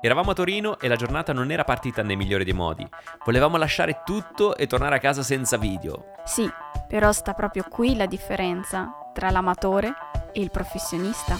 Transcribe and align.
Eravamo 0.00 0.32
a 0.32 0.34
Torino 0.34 0.78
e 0.78 0.88
la 0.88 0.96
giornata 0.96 1.32
non 1.32 1.50
era 1.50 1.64
partita 1.64 2.02
nel 2.02 2.18
migliore 2.18 2.44
dei 2.44 2.52
modi. 2.52 2.86
Volevamo 3.24 3.56
lasciare 3.56 4.02
tutto 4.04 4.56
e 4.56 4.66
tornare 4.66 4.96
a 4.96 4.98
casa 4.98 5.22
senza 5.22 5.56
video. 5.56 6.12
Sì, 6.24 6.48
però 6.86 7.12
sta 7.12 7.32
proprio 7.32 7.64
qui 7.68 7.96
la 7.96 8.06
differenza 8.06 8.92
tra 9.14 9.30
l'amatore 9.30 9.94
e 10.32 10.42
il 10.42 10.50
professionista. 10.50 11.38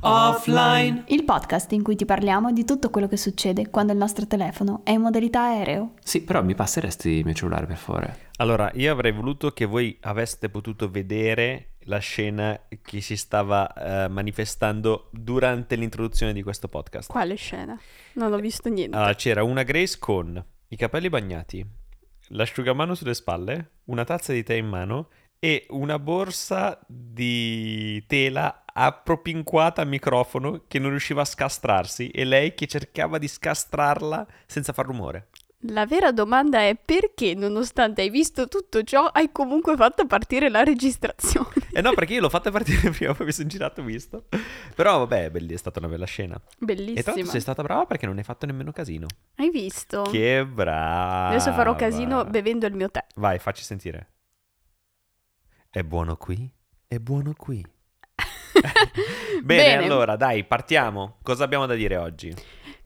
Offline. 0.00 1.02
Il 1.06 1.24
podcast 1.24 1.72
in 1.72 1.82
cui 1.82 1.96
ti 1.96 2.04
parliamo 2.04 2.52
di 2.52 2.64
tutto 2.64 2.88
quello 2.88 3.08
che 3.08 3.16
succede 3.16 3.68
quando 3.68 3.92
il 3.92 3.98
nostro 3.98 4.28
telefono 4.28 4.82
è 4.84 4.92
in 4.92 5.00
modalità 5.00 5.42
aereo. 5.42 5.94
Sì, 6.00 6.22
però 6.22 6.42
mi 6.42 6.54
passeresti 6.54 7.08
il 7.08 7.24
mio 7.24 7.34
cellulare 7.34 7.66
per 7.66 7.76
favore. 7.76 8.30
Allora, 8.36 8.70
io 8.74 8.92
avrei 8.92 9.12
voluto 9.12 9.50
che 9.50 9.64
voi 9.64 9.98
aveste 10.02 10.48
potuto 10.48 10.88
vedere 10.88 11.71
la 11.84 11.98
scena 11.98 12.60
che 12.82 13.00
si 13.00 13.16
stava 13.16 13.72
eh, 13.72 14.08
manifestando 14.08 15.08
durante 15.10 15.76
l'introduzione 15.76 16.32
di 16.32 16.42
questo 16.42 16.68
podcast. 16.68 17.10
Quale 17.10 17.34
scena? 17.34 17.78
Non 18.14 18.32
ho 18.32 18.38
visto 18.38 18.68
niente. 18.68 18.96
Allora, 18.96 19.14
c'era 19.14 19.42
una 19.42 19.62
Grace 19.62 19.98
con 19.98 20.42
i 20.68 20.76
capelli 20.76 21.08
bagnati, 21.08 21.64
l'asciugamano 22.28 22.94
sulle 22.94 23.14
spalle, 23.14 23.70
una 23.84 24.04
tazza 24.04 24.32
di 24.32 24.42
tè 24.42 24.54
in 24.54 24.66
mano 24.66 25.08
e 25.38 25.66
una 25.70 25.98
borsa 25.98 26.78
di 26.86 28.04
tela 28.06 28.62
appropinquata 28.64 29.82
al 29.82 29.88
microfono 29.88 30.64
che 30.68 30.78
non 30.78 30.90
riusciva 30.90 31.22
a 31.22 31.26
scastrarsi 31.26 32.08
e 32.10 32.24
lei 32.24 32.54
che 32.54 32.66
cercava 32.66 33.18
di 33.18 33.28
scastrarla 33.28 34.26
senza 34.46 34.72
far 34.72 34.86
rumore. 34.86 35.28
La 35.66 35.86
vera 35.86 36.10
domanda 36.10 36.60
è 36.60 36.76
perché, 36.76 37.34
nonostante 37.34 38.02
hai 38.02 38.10
visto 38.10 38.48
tutto 38.48 38.82
ciò, 38.82 39.06
hai 39.06 39.30
comunque 39.30 39.76
fatto 39.76 40.06
partire 40.06 40.48
la 40.48 40.64
registrazione? 40.64 41.61
Eh 41.74 41.80
no, 41.80 41.94
perché 41.94 42.14
io 42.14 42.20
l'ho 42.20 42.28
fatta 42.28 42.50
partire 42.50 42.90
prima, 42.92 43.14
poi 43.14 43.26
mi 43.26 43.32
sono 43.32 43.48
girato 43.48 43.82
visto. 43.82 44.26
Però 44.74 44.98
vabbè, 44.98 45.30
belli, 45.30 45.54
è 45.54 45.56
stata 45.56 45.78
una 45.78 45.88
bella 45.88 46.04
scena. 46.04 46.34
E 46.36 46.40
tra 46.40 46.66
l'altro 46.66 46.66
Bellissima. 46.66 47.30
sei 47.30 47.40
stata 47.40 47.62
brava 47.62 47.86
perché 47.86 48.06
non 48.06 48.18
hai 48.18 48.24
fatto 48.24 48.46
nemmeno 48.46 48.72
casino. 48.72 49.06
Hai 49.36 49.50
visto? 49.50 50.02
Che 50.02 50.44
brava. 50.46 51.28
Adesso 51.28 51.52
farò 51.52 51.74
casino 51.74 52.24
bevendo 52.24 52.66
il 52.66 52.74
mio 52.74 52.90
tè. 52.90 53.04
Vai, 53.16 53.38
facci 53.38 53.64
sentire. 53.64 54.10
È 55.70 55.82
buono 55.82 56.16
qui? 56.16 56.50
È 56.86 56.98
buono 56.98 57.32
qui. 57.34 57.64
Bene, 59.42 59.62
Bene. 59.62 59.84
allora, 59.84 60.16
dai, 60.16 60.44
partiamo. 60.44 61.18
Cosa 61.22 61.44
abbiamo 61.44 61.64
da 61.66 61.74
dire 61.74 61.96
oggi? 61.96 62.34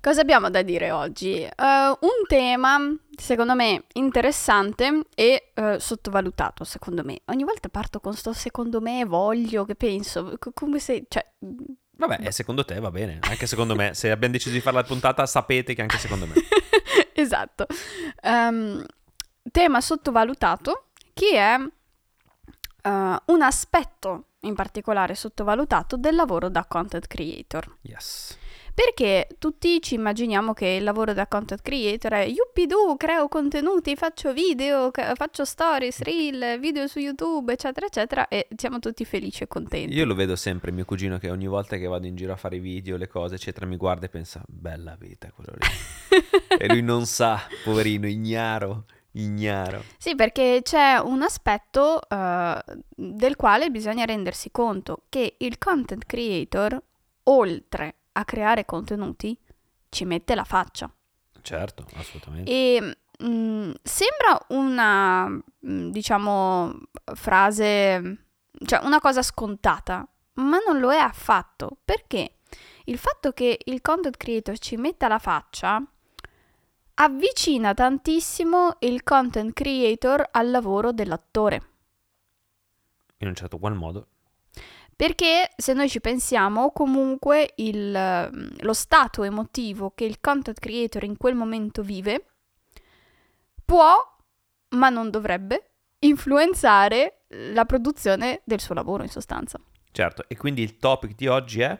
Cosa 0.07 0.21
abbiamo 0.21 0.51
da 0.51 0.62
dire 0.62 0.93
oggi? 0.93 1.43
Eh, 1.43 1.53
un 1.57 2.27
tema, 2.29 2.79
secondo 3.19 3.57
me, 3.57 3.87
interessante 3.95 5.01
e 5.17 5.51
eh, 5.53 5.81
sottovalutato, 5.81 6.62
secondo 6.62 7.03
me. 7.03 7.23
Ogni 7.25 7.43
volta 7.43 7.69
parto 7.69 7.99
con 7.99 8.15
sto 8.15 8.33
secondo 8.33 8.81
me, 8.81 9.05
voglio, 9.05 9.65
che 9.65 9.75
penso, 9.75 10.37
co- 10.39 10.53
come 10.55 10.79
se... 10.79 11.07
Cioè, 11.09 11.29
Vabbè, 11.97 12.19
eh, 12.21 12.31
secondo 12.31 12.65
te 12.65 12.79
va 12.79 12.93
bene. 12.93 13.19
Anche 13.23 13.49
secondo 13.49 13.75
me. 13.75 13.95
Se 13.95 14.09
abbiamo 14.12 14.34
deciso 14.34 14.55
di 14.55 14.61
fare 14.61 14.77
la 14.77 14.84
puntata, 14.84 15.27
sapete 15.27 15.75
che 15.75 15.83
anche 15.83 15.99
secondo 15.99 16.27
me. 16.27 16.34
esatto. 17.12 17.67
Ehm, 18.23 18.87
tema 19.51 19.81
sottovalutato 19.81 20.91
che 21.15 21.31
è 21.33 21.59
eh, 21.59 23.17
un 23.25 23.43
aspetto 23.43 24.27
in 24.43 24.55
particolare 24.55 25.17
sottovalutato 25.17 25.97
del 25.97 26.15
lavoro 26.15 26.49
da 26.49 26.65
content 26.65 27.09
creator. 27.09 27.79
Yes. 27.81 28.39
Perché 28.77 29.27
tutti 29.38 29.80
ci 29.80 29.94
immaginiamo 29.94 30.52
che 30.52 30.66
il 30.66 30.84
lavoro 30.84 31.14
da 31.14 31.27
content 31.27 31.62
creator 31.62 32.12
è 32.12 32.26
yuppidoo, 32.26 32.98
creo 32.98 33.26
contenuti, 33.26 33.97
faccio 33.97 34.34
video, 34.34 34.91
faccio 35.14 35.47
stories, 35.47 36.03
reel, 36.03 36.60
video 36.60 36.86
su 36.86 36.98
YouTube, 36.98 37.54
eccetera, 37.54 37.86
eccetera, 37.86 38.28
e 38.28 38.47
siamo 38.54 38.78
tutti 38.78 39.06
felici 39.06 39.44
e 39.44 39.47
contenti. 39.47 39.94
Io 39.94 40.04
lo 40.04 40.15
vedo 40.15 40.36
sempre, 40.36 40.72
mio 40.72 40.84
cugino, 40.84 41.16
che 41.16 41.31
ogni 41.31 41.47
volta 41.47 41.78
che 41.78 41.86
vado 41.86 42.06
in 42.06 42.16
giro 42.16 42.34
a 42.34 42.36
fare 42.36 42.56
i 42.56 42.59
video, 42.59 42.98
le 42.98 43.09
cose, 43.09 43.36
eccetera, 43.36 43.65
mi 43.65 43.78
guarda 43.78 44.04
e 44.04 44.09
pensa, 44.10 44.42
bella 44.47 44.94
vita 45.00 45.32
quello 45.34 45.54
lì. 45.56 45.66
e 46.60 46.69
lui 46.69 46.82
non 46.82 47.06
sa, 47.06 47.41
poverino, 47.65 48.06
ignaro, 48.06 48.84
ignaro. 49.12 49.84
Sì, 49.97 50.15
perché 50.15 50.60
c'è 50.62 50.98
un 51.03 51.22
aspetto 51.22 52.06
eh, 52.06 52.62
del 52.94 53.36
quale 53.36 53.70
bisogna 53.70 54.04
rendersi 54.04 54.50
conto 54.50 55.04
che 55.09 55.36
il 55.38 55.56
content 55.56 56.04
creator, 56.04 56.78
oltre 57.22 57.94
a 58.16 58.25
creare 58.25 58.65
contenuti, 58.65 59.38
ci 59.88 60.04
mette 60.04 60.34
la 60.34 60.44
faccia. 60.44 60.91
Certo, 61.43 61.87
assolutamente. 61.94 62.50
E 62.50 62.97
mm, 63.25 63.72
sembra 63.82 64.44
una, 64.49 65.28
mm, 65.28 65.91
diciamo, 65.91 66.72
frase, 67.15 68.27
cioè 68.65 68.84
una 68.84 69.00
cosa 69.00 69.22
scontata, 69.22 70.06
ma 70.34 70.59
non 70.66 70.81
lo 70.81 70.91
è 70.93 70.97
affatto, 70.99 71.78
perché 71.84 72.38
il 72.84 72.99
fatto 72.99 73.32
che 73.32 73.59
il 73.65 73.81
content 73.81 74.16
creator 74.16 74.59
ci 74.59 74.77
metta 74.77 75.09
la 75.09 75.19
faccia 75.19 75.83
avvicina 76.98 77.75
tantissimo 77.75 78.77
il 78.81 79.03
content 79.03 79.53
creator 79.53 80.27
al 80.31 80.50
lavoro 80.50 80.93
dell'attore. 80.93 81.62
In 83.19 83.28
un 83.28 83.34
certo 83.34 83.59
qual 83.59 83.75
modo. 83.75 84.09
Perché 84.97 85.51
se 85.55 85.75
noi 85.75 85.91
ci 85.91 86.01
pensiamo, 86.01 86.71
comunque 86.73 87.53
il, 87.57 87.93
lo 88.61 88.73
stato 88.73 89.25
emotivo 89.25 89.93
che 89.95 90.07
il 90.07 90.21
content 90.21 90.59
creator 90.59 91.05
in 91.05 91.19
quel 91.19 91.34
momento 91.34 91.83
vive 91.83 92.25
può, 93.62 93.95
ma 94.71 94.89
non 94.89 95.11
dovrebbe, 95.11 95.73
influenzare 95.99 97.25
la 97.29 97.67
produzione 97.67 98.41
del 98.45 98.61
suo 98.61 98.75
lavoro 98.75 99.03
in 99.03 99.11
sostanza. 99.11 99.61
Certo, 99.93 100.25
e 100.29 100.37
quindi 100.39 100.62
il 100.62 100.79
topic 100.79 101.15
di 101.15 101.27
oggi 101.27 101.61
è... 101.61 101.78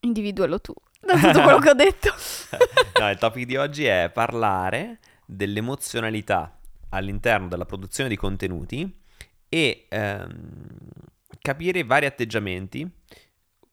Individualo 0.00 0.60
tu, 0.60 0.74
da 1.00 1.14
tutto 1.14 1.42
quello 1.42 1.58
che 1.58 1.70
ho 1.70 1.74
detto. 1.74 2.14
no, 3.00 3.10
il 3.10 3.18
topic 3.18 3.44
di 3.44 3.56
oggi 3.56 3.86
è 3.86 4.08
parlare 4.12 5.00
dell'emozionalità 5.26 6.58
all'interno 6.90 7.48
della 7.48 7.64
produzione 7.64 8.08
di 8.08 8.16
contenuti 8.16 9.00
e 9.48 9.86
ehm, 9.88 10.30
capire 11.42 11.80
i 11.80 11.84
vari 11.84 12.06
atteggiamenti, 12.06 12.88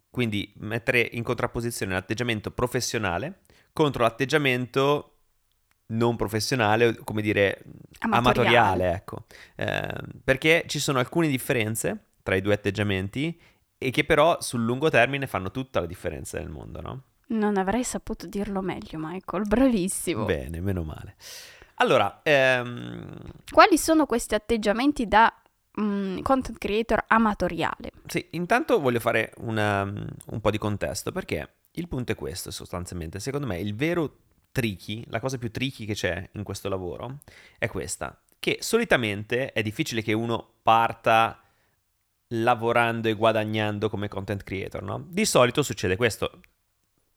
quindi 0.10 0.52
mettere 0.58 1.08
in 1.12 1.24
contrapposizione 1.24 1.94
l'atteggiamento 1.94 2.52
professionale 2.52 3.42
contro 3.72 4.04
l'atteggiamento 4.04 5.14
non 5.92 6.16
professionale, 6.16 6.88
o 6.88 7.04
come 7.04 7.22
dire, 7.22 7.64
Amatoriale. 8.00 8.58
amatoriale, 8.58 8.94
ecco. 8.94 9.26
Ehm, 9.56 10.22
perché 10.24 10.64
ci 10.68 10.80
sono 10.80 11.00
alcune 11.00 11.28
differenze 11.28 12.06
tra 12.22 12.36
i 12.36 12.42
due 12.42 12.54
atteggiamenti 12.54 13.40
e 13.78 13.92
che 13.92 14.04
però 14.04 14.42
sul 14.42 14.64
lungo 14.64 14.90
termine 14.90 15.26
fanno 15.26 15.52
tutta 15.52 15.80
la 15.80 15.86
differenza 15.86 16.38
nel 16.38 16.50
mondo, 16.50 16.82
no? 16.82 17.04
Non 17.28 17.58
avrei 17.58 17.84
saputo 17.84 18.26
dirlo 18.28 18.62
meglio, 18.62 18.98
Michael, 19.00 19.48
bravissimo. 19.48 20.26
Bene, 20.26 20.60
meno 20.60 20.84
male. 20.84 21.16
Allora, 21.76 22.20
ehm, 22.24 23.16
Quali 23.52 23.78
sono 23.78 24.06
questi 24.06 24.36
atteggiamenti 24.36 25.08
da 25.08 25.32
mm, 25.80 26.20
content 26.22 26.58
creator 26.58 27.04
amatoriale? 27.08 27.92
sì, 28.06 28.26
intanto 28.32 28.80
voglio 28.80 29.00
fare 29.00 29.34
una- 29.38 29.84
un 29.84 30.40
po' 30.42 30.52
di 30.52 30.58
contesto 30.58 31.12
perché 31.12 31.54
il 31.72 31.88
punto 31.88 32.12
è 32.12 32.16
questo 32.16 32.52
sostanzialmente. 32.52 33.20
Secondo 33.20 33.48
me 33.48 33.60
il 33.60 33.76
vero 33.76 34.18
tricky, 34.52 35.04
la 35.10 35.20
cosa 35.20 35.38
più 35.38 35.52
tricky 35.52 35.86
che 35.86 35.94
c'è 35.94 36.30
in 36.34 36.44
questo 36.44 36.70
lavoro 36.70 37.20
è 37.58 37.68
questa, 37.68 38.20
che 38.40 38.58
solitamente 38.62 39.52
è 39.52 39.62
difficile 39.62 40.02
che 40.02 40.14
uno 40.14 40.56
parta 40.64 41.42
lavorando 42.34 43.08
e 43.08 43.14
guadagnando 43.14 43.90
come 43.90 44.08
content 44.08 44.44
creator, 44.44 44.84
no? 44.84 45.06
Di 45.08 45.26
solito 45.26 45.64
succede 45.64 45.96
questo. 45.96 46.42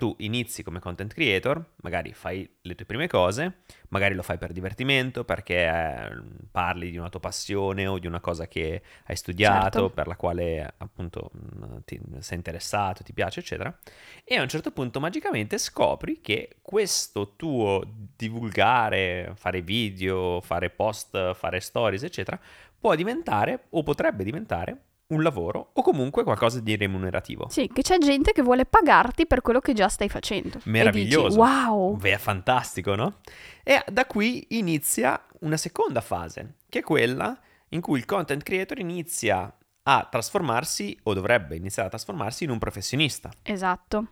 Tu 0.03 0.17
inizi 0.19 0.65
come 0.65 0.81
content 0.81 1.13
creator, 1.15 1.65
magari 1.77 2.13
fai 2.13 2.57
le 2.63 2.75
tue 2.75 2.85
prime 2.85 3.07
cose, 3.07 3.59
magari 3.91 4.17
lo 4.17 4.23
fai 4.25 4.37
per 4.37 4.51
divertimento, 4.51 5.23
perché 5.23 5.65
eh, 5.65 6.23
parli 6.51 6.91
di 6.91 6.97
una 6.97 7.09
tua 7.09 7.21
passione 7.21 7.87
o 7.87 8.01
di 8.01 8.09
una 8.09 8.19
cosa 8.19 8.49
che 8.49 8.83
hai 9.07 9.15
studiato, 9.15 9.79
Certo. 9.79 9.91
per 9.91 10.09
la 10.09 10.17
quale 10.17 10.75
appunto 10.79 11.31
mh, 11.33 11.83
ti 11.85 12.01
sei 12.19 12.37
interessato, 12.37 13.05
ti 13.05 13.13
piace, 13.13 13.39
eccetera. 13.39 13.79
E 14.25 14.35
a 14.35 14.43
un 14.43 14.49
certo 14.49 14.73
punto 14.73 14.99
magicamente 14.99 15.57
scopri 15.57 16.21
che 16.21 16.57
questo 16.63 17.37
tuo 17.37 17.81
divulgare, 18.17 19.35
fare 19.37 19.63
video, 19.63 20.41
fare 20.41 20.71
post, 20.71 21.33
fare 21.35 21.61
stories, 21.61 22.03
eccetera, 22.03 22.41
può 22.77 22.97
diventare 22.97 23.67
o 23.71 23.85
potrebbe 23.85 24.25
diventare 24.25 24.87
un 25.13 25.23
lavoro 25.23 25.71
o 25.75 25.83
comunque 25.83 26.25
qualcosa 26.25 26.61
di 26.61 26.77
remunerativo. 26.77 27.47
Sì, 27.49 27.71
che 27.73 27.83
c'è 27.83 27.99
gente 27.99 28.33
che 28.33 28.43
vuole 28.43 28.65
pagarti 28.65 29.27
per 29.27 29.43
quello 29.43 29.61
che 29.61 29.73
già 29.73 29.89
stai 29.89 30.09
facendo. 30.09 30.59
Meraviglioso. 30.65 31.29
Dici, 31.29 31.39
wow! 31.39 31.97
Beh, 31.97 32.13
è 32.13 32.19
fantastico, 32.19 32.95
no? 32.95 33.21
E 33.63 33.83
da 33.87 34.07
qui 34.07 34.47
inizia 34.51 35.25
una 35.41 35.57
seconda 35.57 36.01
fase, 36.01 36.57
che 36.69 36.81
è 36.81 36.83
quella 36.83 37.39
in 37.69 37.81
cui 37.81 37.99
il 37.99 38.05
content 38.05 38.43
creator 38.43 38.79
inizia 38.79 39.55
a 39.85 40.09
trasformarsi, 40.11 40.99
o 41.05 41.15
dovrebbe 41.15 41.57
iniziare 41.57 41.89
a 41.89 41.91
trasformarsi, 41.91 42.45
in 42.45 42.51
un 42.51 42.59
professionista. 42.59 43.31
Esatto. 43.43 44.09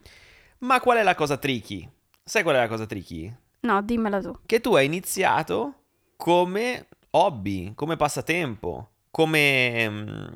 Ma 0.59 0.79
qual 0.79 0.97
è 0.97 1.03
la 1.03 1.15
cosa 1.15 1.37
tricky? 1.37 1.89
Sai 2.23 2.43
qual 2.43 2.55
è 2.55 2.59
la 2.59 2.67
cosa 2.67 2.85
tricky? 2.85 3.33
No, 3.61 3.81
dimmela 3.81 4.19
tu. 4.21 4.37
Che 4.45 4.59
tu 4.59 4.75
hai 4.75 4.85
iniziato 4.85 5.75
come 6.17 6.87
hobby, 7.11 7.73
come 7.73 7.95
passatempo, 7.95 8.90
come 9.11 9.89
mm, 9.89 10.27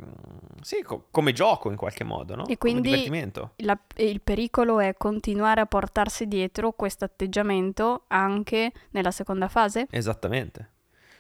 Sì, 0.62 0.82
co- 0.84 1.08
come 1.10 1.32
gioco 1.32 1.70
in 1.70 1.78
qualche 1.78 2.04
modo, 2.04 2.36
no? 2.36 2.46
E 2.48 2.58
quindi-. 2.58 3.10
La- 3.58 3.80
il 3.98 4.22
pericolo 4.22 4.80
è 4.80 4.96
continuare 4.98 5.62
a 5.62 5.66
portarsi 5.66 6.28
dietro 6.28 6.74
questo 6.74 7.06
atteggiamento 7.06 8.04
anche 8.08 8.72
nella 8.92 9.12
seconda 9.12 9.48
fase? 9.48 9.88
Esattamente. 9.90 10.72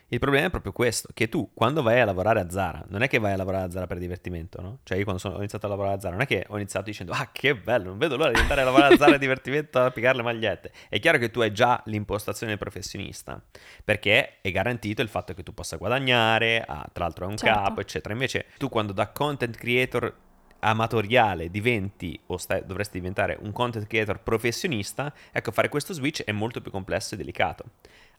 Il 0.09 0.19
problema 0.19 0.45
è 0.45 0.49
proprio 0.51 0.71
questo, 0.71 1.09
che 1.15 1.29
tu 1.29 1.49
quando 1.53 1.81
vai 1.81 1.99
a 1.99 2.05
lavorare 2.05 2.39
a 2.39 2.47
Zara, 2.49 2.85
non 2.89 3.01
è 3.01 3.07
che 3.07 3.17
vai 3.17 3.33
a 3.33 3.37
lavorare 3.37 3.65
a 3.65 3.71
Zara 3.71 3.87
per 3.87 3.97
divertimento, 3.97 4.61
no? 4.61 4.77
Cioè 4.83 4.97
io 4.97 5.03
quando 5.03 5.19
sono- 5.19 5.33
ho 5.35 5.39
iniziato 5.39 5.65
a 5.65 5.69
lavorare 5.69 5.95
a 5.95 5.99
Zara, 5.99 6.13
non 6.13 6.21
è 6.21 6.27
che 6.27 6.45
ho 6.47 6.57
iniziato 6.57 6.85
dicendo 6.85 7.11
ah 7.11 7.29
che 7.31 7.55
bello, 7.55 7.89
non 7.89 7.97
vedo 7.97 8.15
l'ora 8.15 8.31
di 8.31 8.39
andare 8.39 8.61
a 8.61 8.65
lavorare 8.65 8.93
a 8.93 8.97
Zara 8.97 9.15
a 9.15 9.17
divertimento 9.17 9.79
a 9.79 9.89
piegare 9.89 10.17
le 10.17 10.23
magliette. 10.23 10.71
È 10.89 10.99
chiaro 10.99 11.17
che 11.17 11.31
tu 11.31 11.41
hai 11.41 11.51
già 11.51 11.81
l'impostazione 11.85 12.55
professionista, 12.55 13.41
perché 13.83 14.41
è 14.41 14.51
garantito 14.51 15.01
il 15.01 15.09
fatto 15.09 15.33
che 15.33 15.41
tu 15.41 15.55
possa 15.55 15.77
guadagnare, 15.77 16.63
ah, 16.65 16.87
tra 16.93 17.03
l'altro 17.05 17.25
è 17.25 17.27
un 17.27 17.37
Certo. 17.37 17.59
capo, 17.59 17.81
eccetera. 17.81 18.13
Invece 18.13 18.45
tu 18.57 18.69
quando 18.69 18.93
da 18.93 19.07
content 19.09 19.57
creator 19.57 20.15
amatoriale 20.59 21.49
diventi 21.51 22.19
o 22.27 22.37
stai- 22.37 22.63
dovresti 22.65 22.97
diventare 22.99 23.37
un 23.41 23.51
content 23.51 23.85
creator 23.87 24.19
professionista, 24.21 25.13
ecco 25.31 25.51
fare 25.51 25.69
questo 25.69 25.93
switch 25.93 26.23
è 26.23 26.31
molto 26.31 26.61
più 26.61 26.71
complesso 26.71 27.13
e 27.13 27.17
delicato. 27.17 27.65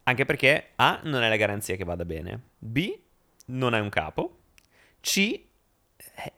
Anche 0.08 0.24
perché 0.24 0.70
A 0.76 1.00
non 1.04 1.22
è 1.22 1.28
la 1.28 1.36
garanzia 1.36 1.76
che 1.76 1.84
vada 1.84 2.04
bene, 2.04 2.40
B 2.58 2.96
non 3.46 3.74
hai 3.74 3.80
un 3.80 3.88
capo, 3.88 4.38
C 5.00 5.40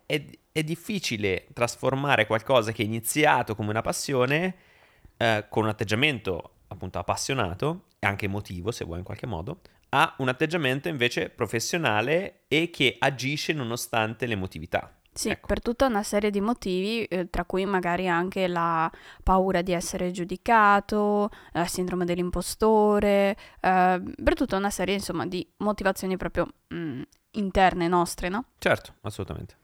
è, 0.06 0.24
è 0.52 0.62
difficile 0.62 1.46
trasformare 1.52 2.26
qualcosa 2.26 2.72
che 2.72 2.82
è 2.82 2.86
iniziato 2.86 3.54
come 3.54 3.70
una 3.70 3.82
passione 3.82 4.56
eh, 5.16 5.46
con 5.48 5.64
un 5.64 5.68
atteggiamento 5.68 6.52
appunto 6.68 6.98
appassionato 6.98 7.84
e 7.98 8.06
anche 8.06 8.26
emotivo 8.26 8.70
se 8.70 8.84
vuoi 8.84 8.98
in 8.98 9.04
qualche 9.04 9.26
modo 9.26 9.60
a 9.90 10.14
un 10.18 10.28
atteggiamento 10.28 10.88
invece 10.88 11.30
professionale 11.30 12.40
e 12.48 12.70
che 12.70 12.96
agisce 12.98 13.52
nonostante 13.52 14.26
l'emotività. 14.26 14.97
Sì, 15.18 15.30
Ecco. 15.30 15.48
per 15.48 15.60
tutta 15.60 15.86
una 15.86 16.04
serie 16.04 16.30
di 16.30 16.40
motivi, 16.40 17.02
eh, 17.02 17.28
tra 17.28 17.44
cui 17.44 17.66
magari 17.66 18.06
anche 18.06 18.46
la 18.46 18.88
paura 19.24 19.62
di 19.62 19.72
essere 19.72 20.12
giudicato, 20.12 21.30
la 21.54 21.66
sindrome 21.66 22.04
dell'impostore, 22.04 23.36
eh, 23.60 24.00
per 24.22 24.34
tutta 24.34 24.56
una 24.56 24.70
serie, 24.70 24.94
insomma, 24.94 25.26
di 25.26 25.44
motivazioni 25.56 26.16
proprio 26.16 26.46
mm, 26.72 27.02
interne 27.32 27.88
nostre, 27.88 28.28
no? 28.28 28.44
Certo, 28.58 28.94
assolutamente. 29.00 29.56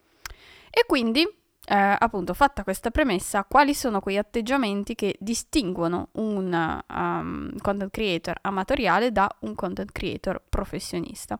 E 0.71 0.87
quindi, 0.89 1.23
eh, 1.23 1.97
appunto, 2.01 2.35
fatta 2.35 2.65
questa 2.65 2.91
premessa, 2.91 3.45
quali 3.45 3.75
sono 3.75 4.01
quei 4.01 4.19
atteggiamenti 4.19 4.97
che 4.97 5.15
distinguono 5.21 6.09
un 6.15 6.83
um, 6.93 7.57
content 7.59 7.93
creator 7.93 8.39
amatoriale 8.41 9.13
da 9.13 9.31
un 9.43 9.55
content 9.55 9.93
creator 9.93 10.43
professionista? 10.49 11.39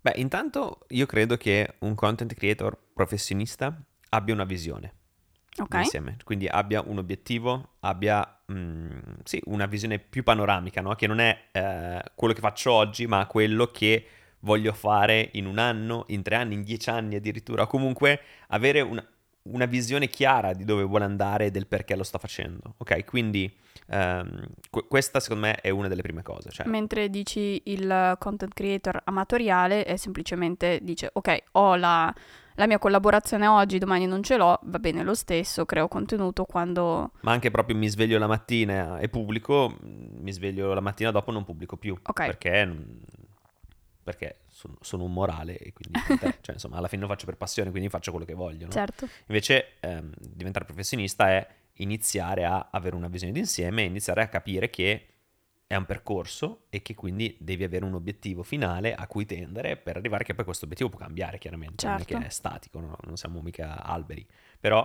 Beh, 0.00 0.12
intanto 0.16 0.78
io 0.88 1.06
credo 1.06 1.36
che 1.36 1.74
un 1.80 1.96
content 1.96 2.32
creator 2.34 2.78
professionista 2.98 3.80
abbia 4.10 4.34
una 4.34 4.44
visione 4.44 4.94
Ok? 5.58 5.74
insieme, 5.74 6.16
quindi 6.24 6.46
abbia 6.46 6.82
un 6.84 6.98
obiettivo, 6.98 7.74
abbia 7.80 8.40
mm, 8.52 8.88
sì, 9.24 9.40
una 9.46 9.66
visione 9.66 9.98
più 9.98 10.22
panoramica, 10.22 10.80
no? 10.80 10.94
che 10.94 11.06
non 11.06 11.20
è 11.20 11.46
eh, 11.52 12.02
quello 12.14 12.34
che 12.34 12.40
faccio 12.40 12.72
oggi, 12.72 13.06
ma 13.06 13.26
quello 13.26 13.66
che 13.66 14.06
voglio 14.40 14.72
fare 14.72 15.30
in 15.32 15.46
un 15.46 15.58
anno, 15.58 16.04
in 16.08 16.22
tre 16.22 16.36
anni, 16.36 16.54
in 16.54 16.62
dieci 16.62 16.90
anni 16.90 17.16
addirittura, 17.16 17.66
comunque 17.66 18.20
avere 18.48 18.80
una, 18.80 19.04
una 19.42 19.66
visione 19.66 20.08
chiara 20.08 20.52
di 20.52 20.64
dove 20.64 20.84
vuole 20.84 21.04
andare 21.04 21.46
e 21.46 21.50
del 21.50 21.66
perché 21.66 21.96
lo 21.96 22.04
sta 22.04 22.18
facendo, 22.18 22.74
ok? 22.78 23.04
Quindi 23.04 23.52
ehm, 23.88 24.46
que- 24.70 24.86
questa 24.86 25.18
secondo 25.18 25.46
me 25.46 25.54
è 25.56 25.70
una 25.70 25.88
delle 25.88 26.02
prime 26.02 26.22
cose, 26.22 26.50
cioè, 26.50 26.68
Mentre 26.68 27.10
dici 27.10 27.60
il 27.64 28.16
content 28.18 28.54
creator 28.54 29.00
amatoriale 29.04 29.84
è 29.84 29.96
semplicemente 29.96 30.78
dice 30.82 31.10
ok, 31.12 31.42
ho 31.52 31.74
la, 31.74 32.14
la 32.58 32.66
mia 32.66 32.78
collaborazione 32.78 33.46
oggi, 33.46 33.78
domani 33.78 34.06
non 34.06 34.22
ce 34.22 34.36
l'ho, 34.36 34.58
va 34.64 34.78
bene 34.80 35.04
lo 35.04 35.14
stesso, 35.14 35.64
creo 35.64 35.86
contenuto 35.86 36.44
quando... 36.44 37.12
ma 37.20 37.30
anche 37.30 37.52
proprio 37.52 37.76
mi 37.76 37.88
sveglio 37.88 38.18
la 38.18 38.26
mattina 38.26 38.98
e 38.98 39.08
pubblico, 39.08 39.70
mm, 39.70 40.20
mi 40.20 40.32
sveglio 40.32 40.74
la 40.74 40.80
mattina 40.80 41.12
dopo 41.12 41.30
non 41.30 41.44
pubblico 41.44 41.76
più, 41.76 41.96
Ok. 42.02 42.26
perché, 42.26 42.66
mm, 42.66 42.82
perché 44.02 44.40
sono, 44.48 44.76
sono 44.80 45.04
un 45.04 45.12
morale 45.12 45.56
e 45.56 45.72
quindi 45.72 46.00
cioè, 46.42 46.54
insomma 46.54 46.78
alla 46.78 46.88
fine 46.88 47.02
lo 47.02 47.08
faccio 47.08 47.26
per 47.26 47.36
passione, 47.36 47.70
quindi 47.70 47.88
faccio 47.88 48.10
quello 48.10 48.26
che 48.26 48.34
voglio. 48.34 48.66
no? 48.66 48.72
Certo. 48.72 49.08
Invece 49.26 49.74
ehm, 49.78 50.12
diventare 50.18 50.64
professionista 50.64 51.28
è 51.28 51.46
iniziare 51.74 52.44
a 52.44 52.68
avere 52.72 52.96
una 52.96 53.06
visione 53.06 53.32
d'insieme 53.32 53.82
e 53.82 53.86
iniziare 53.86 54.20
a 54.22 54.26
capire 54.26 54.68
che 54.68 55.06
è 55.68 55.76
un 55.76 55.84
percorso 55.84 56.62
e 56.70 56.80
che 56.80 56.94
quindi 56.94 57.36
devi 57.38 57.62
avere 57.62 57.84
un 57.84 57.92
obiettivo 57.92 58.42
finale 58.42 58.94
a 58.94 59.06
cui 59.06 59.26
tendere 59.26 59.76
per 59.76 59.96
arrivare 59.98 60.24
che 60.24 60.34
poi 60.34 60.44
questo 60.46 60.64
obiettivo 60.64 60.88
può 60.88 60.98
cambiare 60.98 61.36
chiaramente, 61.38 61.86
non 61.86 61.96
è 61.96 61.98
Certo. 61.98 62.18
che 62.18 62.26
è 62.26 62.30
statico, 62.30 62.80
no? 62.80 62.96
non 63.04 63.16
siamo 63.16 63.40
mica 63.42 63.84
alberi, 63.84 64.26
però 64.58 64.82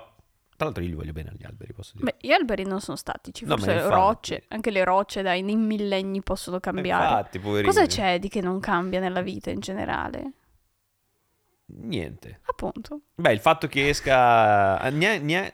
tra 0.55 0.65
l'altro 0.65 0.83
io 0.83 0.89
li 0.89 0.95
voglio 0.95 1.13
bene 1.13 1.29
agli 1.29 1.45
alberi, 1.45 1.71
posso 1.73 1.93
dire. 1.95 2.11
Beh, 2.19 2.27
gli 2.27 2.31
alberi 2.31 2.63
non 2.65 2.81
sono 2.81 2.97
statici, 2.97 3.45
No, 3.45 3.55
forse 3.57 3.81
rocce, 3.87 4.43
anche 4.49 4.71
le 4.71 4.83
rocce 4.83 5.21
dai, 5.21 5.41
nei 5.41 5.55
millenni 5.55 6.21
possono 6.21 6.59
cambiare. 6.59 7.05
Infatti, 7.17 7.39
poverini. 7.39 7.67
Cosa 7.73 7.85
c'è 7.85 8.19
di 8.19 8.27
che 8.27 8.41
non 8.41 8.59
cambia 8.59 8.99
nella 8.99 9.21
vita 9.21 9.49
in 9.51 9.61
generale? 9.61 10.33
Niente. 11.75 12.39
Appunto. 12.45 13.01
Beh, 13.15 13.33
il 13.33 13.39
fatto 13.39 13.67
che 13.67 13.89
esca... 13.89 14.79
ah, 14.79 14.89
gne- 14.89 15.19
gne- 15.21 15.51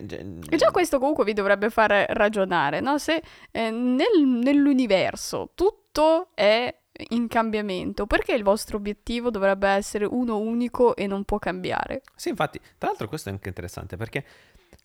E 0.49 0.57
già 0.57 0.71
questo 0.71 0.99
comunque 0.99 1.23
vi 1.23 1.33
dovrebbe 1.33 1.69
fare 1.69 2.05
ragionare, 2.09 2.79
no? 2.81 2.97
Se 2.97 3.21
eh, 3.51 3.69
nel- 3.71 4.25
nell'universo 4.25 5.51
tutto 5.55 6.29
è 6.33 6.73
in 7.11 7.27
cambiamento, 7.27 8.05
perché 8.05 8.33
il 8.33 8.43
vostro 8.43 8.77
obiettivo 8.77 9.29
dovrebbe 9.29 9.69
essere 9.69 10.05
uno 10.05 10.37
unico 10.37 10.95
e 10.95 11.07
non 11.07 11.23
può 11.23 11.39
cambiare? 11.39 12.01
Sì, 12.15 12.29
infatti, 12.29 12.59
tra 12.77 12.89
l'altro 12.89 13.07
questo 13.07 13.29
è 13.29 13.31
anche 13.31 13.47
interessante 13.47 13.95
perché 13.95 14.25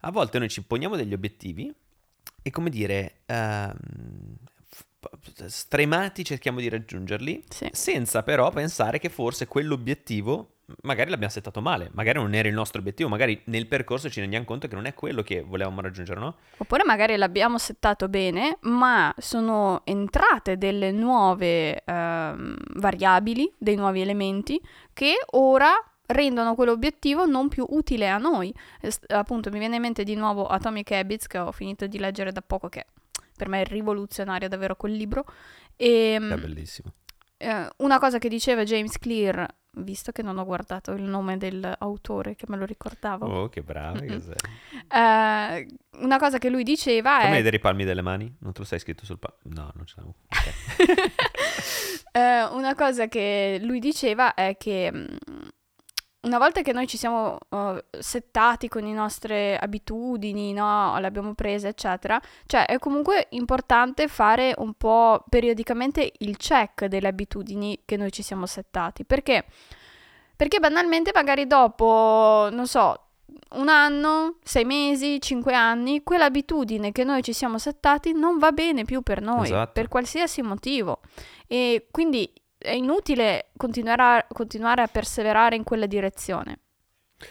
a 0.00 0.10
volte 0.12 0.38
noi 0.38 0.48
ci 0.48 0.62
poniamo 0.62 0.96
degli 0.96 1.12
obiettivi 1.12 1.74
e 2.42 2.50
come 2.50 2.70
dire, 2.70 3.22
f- 3.26 3.74
stremati 5.46 6.24
cerchiamo 6.24 6.60
di 6.60 6.68
raggiungerli 6.68 7.42
Sì. 7.48 7.68
senza 7.72 8.22
però 8.22 8.50
pensare 8.50 8.98
che 8.98 9.08
forse 9.08 9.46
quell'obiettivo 9.48 10.50
magari 10.82 11.10
l'abbiamo 11.10 11.32
settato 11.32 11.60
male, 11.60 11.90
magari 11.92 12.18
non 12.18 12.34
era 12.34 12.48
il 12.48 12.54
nostro 12.54 12.80
obiettivo, 12.80 13.08
magari 13.08 13.40
nel 13.46 13.66
percorso 13.66 14.08
ci 14.10 14.20
rendiamo 14.20 14.44
conto 14.44 14.66
che 14.68 14.74
non 14.74 14.86
è 14.86 14.94
quello 14.94 15.22
che 15.22 15.42
volevamo 15.42 15.80
raggiungere, 15.80 16.18
no? 16.20 16.36
Oppure 16.56 16.84
magari 16.84 17.16
l'abbiamo 17.16 17.58
settato 17.58 18.08
bene, 18.08 18.58
ma 18.62 19.14
sono 19.18 19.82
entrate 19.84 20.56
delle 20.58 20.90
nuove 20.90 21.82
ehm, 21.84 22.56
variabili, 22.76 23.52
dei 23.58 23.76
nuovi 23.76 24.00
elementi 24.00 24.60
che 24.92 25.14
ora 25.32 25.72
rendono 26.06 26.54
quell'obiettivo 26.54 27.24
non 27.26 27.48
più 27.48 27.64
utile 27.70 28.08
a 28.08 28.18
noi. 28.18 28.54
Eh, 28.80 28.92
appunto, 29.08 29.50
mi 29.50 29.58
viene 29.58 29.76
in 29.76 29.82
mente 29.82 30.04
di 30.04 30.14
nuovo 30.14 30.46
Atomic 30.46 30.90
Habits 30.92 31.26
che 31.26 31.38
ho 31.38 31.50
finito 31.52 31.86
di 31.86 31.98
leggere 31.98 32.30
da 32.32 32.42
poco, 32.42 32.68
che 32.68 32.86
per 33.36 33.48
me 33.48 33.62
è 33.62 33.64
rivoluzionario 33.66 34.48
davvero 34.48 34.76
quel 34.76 34.92
libro. 34.92 35.24
E 35.76 36.16
È 36.16 36.36
bellissimo. 36.36 36.92
eh, 37.38 37.68
una 37.78 37.98
cosa 37.98 38.18
che 38.18 38.28
diceva 38.28 38.62
James 38.64 38.98
Clear, 38.98 39.46
visto 39.76 40.12
che 40.12 40.22
non 40.22 40.38
ho 40.38 40.44
guardato 40.44 40.92
il 40.92 41.02
nome 41.02 41.36
dell'autore, 41.36 42.34
che 42.36 42.46
me 42.48 42.56
lo 42.56 42.64
ricordavo, 42.64 43.26
Oh, 43.26 43.48
che 43.48 43.62
bravi 43.62 44.06
che 44.06 44.20
sei. 44.20 44.34
eh, 44.88 45.66
una 46.00 46.18
cosa 46.18 46.38
che 46.38 46.48
lui 46.50 46.62
diceva 46.62 47.18
Come 47.18 47.30
è... 47.32 47.36
vedere 47.36 47.56
i 47.56 47.60
palmi 47.60 47.84
delle 47.84 48.02
mani? 48.02 48.34
Non 48.40 48.52
te 48.52 48.60
lo 48.60 48.64
sei 48.64 48.78
scritto 48.78 49.04
sul 49.04 49.18
palmo? 49.18 49.38
No, 49.44 49.70
non 49.74 49.86
ce 49.86 49.94
l'avevo. 49.96 50.14
Ok. 50.28 51.12
Eh, 52.16 52.44
una 52.52 52.76
cosa 52.76 53.08
che 53.08 53.58
lui 53.60 53.80
diceva 53.80 54.34
è 54.34 54.56
che 54.56 54.88
mm, 54.92 55.06
una 56.24 56.38
volta 56.38 56.62
che 56.62 56.72
noi 56.72 56.86
ci 56.86 56.96
siamo 56.96 57.38
eh, 57.50 57.84
settati 57.98 58.68
con 58.68 58.82
le 58.82 58.92
nostre 58.92 59.56
abitudini, 59.56 60.52
no, 60.52 60.98
le 60.98 61.06
abbiamo 61.06 61.34
prese, 61.34 61.68
eccetera, 61.68 62.20
cioè 62.46 62.66
è 62.66 62.78
comunque 62.78 63.26
importante 63.30 64.08
fare 64.08 64.54
un 64.58 64.74
po' 64.74 65.24
periodicamente 65.28 66.12
il 66.18 66.36
check 66.36 66.86
delle 66.86 67.08
abitudini 67.08 67.80
che 67.84 67.96
noi 67.96 68.10
ci 68.10 68.22
siamo 68.22 68.46
settati. 68.46 69.04
Perché? 69.04 69.44
Perché 70.36 70.58
banalmente 70.58 71.10
magari 71.14 71.46
dopo, 71.46 72.48
non 72.50 72.66
so, 72.66 73.00
un 73.52 73.68
anno, 73.68 74.38
sei 74.42 74.64
mesi, 74.64 75.20
cinque 75.20 75.54
anni, 75.54 76.02
quell'abitudine 76.02 76.92
che 76.92 77.04
noi 77.04 77.22
ci 77.22 77.32
siamo 77.32 77.58
settati 77.58 78.12
non 78.12 78.38
va 78.38 78.52
bene 78.52 78.84
più 78.84 79.02
per 79.02 79.20
noi, 79.20 79.44
Esatto. 79.44 79.72
per 79.72 79.88
qualsiasi 79.88 80.42
motivo. 80.42 81.00
E 81.46 81.86
quindi 81.90 82.30
è 82.64 82.72
inutile 82.72 83.50
continuare 83.56 84.02
a, 84.02 84.26
continuare 84.32 84.82
a 84.82 84.86
perseverare 84.86 85.54
in 85.54 85.64
quella 85.64 85.86
direzione. 85.86 86.60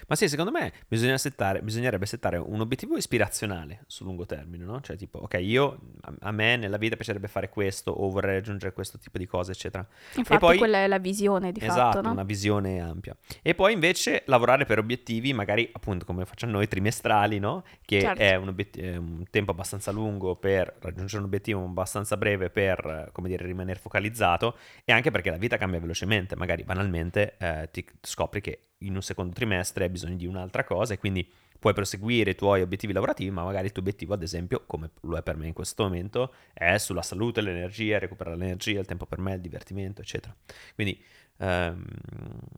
Ma 0.07 0.15
sì, 0.15 0.29
secondo 0.29 0.51
me 0.51 0.71
bisogna 0.87 1.17
settare, 1.17 1.61
bisognerebbe 1.61 2.05
settare 2.05 2.37
un 2.37 2.59
obiettivo 2.61 2.95
ispirazionale 2.97 3.83
sul 3.87 4.07
lungo 4.07 4.25
termine, 4.25 4.63
no? 4.63 4.81
Cioè 4.81 4.95
tipo, 4.95 5.19
ok, 5.19 5.37
io, 5.41 5.79
a, 6.19 6.31
me 6.31 6.55
nella 6.55 6.77
vita 6.77 6.95
piacerebbe 6.95 7.27
fare 7.27 7.49
questo 7.49 7.91
o 7.91 8.09
vorrei 8.09 8.35
raggiungere 8.35 8.73
questo 8.73 8.97
tipo 8.97 9.17
di 9.17 9.25
cose, 9.25 9.51
eccetera. 9.51 9.85
Infatti 10.15 10.39
poi- 10.39 10.57
quella 10.57 10.77
è 10.79 10.87
la 10.87 10.99
visione 10.99 11.51
di 11.51 11.59
esatto, 11.59 11.79
fatto, 11.79 12.01
no? 12.01 12.11
una 12.11 12.23
visione 12.23 12.79
ampia. 12.79 13.15
E 13.41 13.53
poi 13.55 13.73
invece 13.73 14.23
lavorare 14.27 14.65
per 14.65 14.79
obiettivi, 14.79 15.33
magari 15.33 15.69
appunto 15.73 16.05
come 16.05 16.25
facciamo 16.25 16.53
noi, 16.53 16.67
trimestrali, 16.67 17.39
no? 17.39 17.63
Che 17.83 17.99
Certo. 17.99 18.21
è 18.21 18.35
un, 18.35 18.47
obiet- 18.47 18.79
è 18.79 18.95
un 18.95 19.23
tempo 19.29 19.51
abbastanza 19.51 19.91
lungo 19.91 20.35
per 20.35 20.75
raggiungere 20.79 21.19
un 21.19 21.25
obiettivo, 21.25 21.63
abbastanza 21.63 22.17
breve 22.17 22.49
per, 22.49 23.09
come 23.11 23.27
dire, 23.27 23.45
rimanere 23.45 23.79
focalizzato 23.79 24.57
e 24.85 24.93
anche 24.93 25.11
perché 25.11 25.29
la 25.29 25.37
vita 25.37 25.57
cambia 25.57 25.79
velocemente, 25.79 26.35
magari 26.35 26.63
banalmente 26.63 27.35
eh, 27.37 27.69
ti 27.71 27.85
scopri 28.01 28.41
che 28.41 28.59
in 28.85 28.95
un 28.95 29.01
secondo 29.01 29.33
trimestre 29.33 29.85
hai 29.85 29.89
bisogno 29.89 30.15
di 30.15 30.25
un'altra 30.25 30.63
cosa 30.63 30.93
e 30.93 30.97
quindi 30.97 31.29
puoi 31.63 31.73
proseguire 31.73 32.31
i 32.31 32.35
tuoi 32.35 32.61
obiettivi 32.61 32.91
lavorativi, 32.91 33.31
ma 33.31 33.43
magari 33.43 33.67
il 33.67 33.71
tuo 33.71 33.81
obiettivo, 33.81 34.13
ad 34.13 34.21
esempio, 34.21 34.63
come 34.65 34.91
lo 35.01 35.15
è 35.15 35.23
per 35.23 35.37
me 35.37 35.47
in 35.47 35.53
questo 35.53 35.83
momento, 35.83 36.33
è 36.51 36.77
sulla 36.77 37.01
salute, 37.01 37.39
l'energia, 37.39 37.99
recuperare 37.99 38.35
l'energia, 38.35 38.79
il 38.81 38.85
tempo 38.85 39.05
per 39.05 39.19
me, 39.19 39.35
il 39.35 39.39
divertimento, 39.39 40.01
eccetera. 40.01 40.35
Quindi, 40.75 41.01
ehm, 41.37 41.85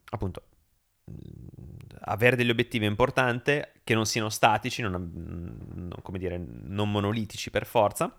appunto, 0.09 0.41
avere 2.01 2.35
degli 2.35 2.49
obiettivi 2.49 2.85
è 2.85 2.87
importante, 2.87 3.73
che 3.83 3.93
non 3.93 4.07
siano 4.07 4.29
statici, 4.29 4.81
non, 4.81 5.91
come 6.01 6.17
dire, 6.17 6.37
non 6.37 6.89
monolitici 6.89 7.51
per 7.51 7.67
forza, 7.67 8.11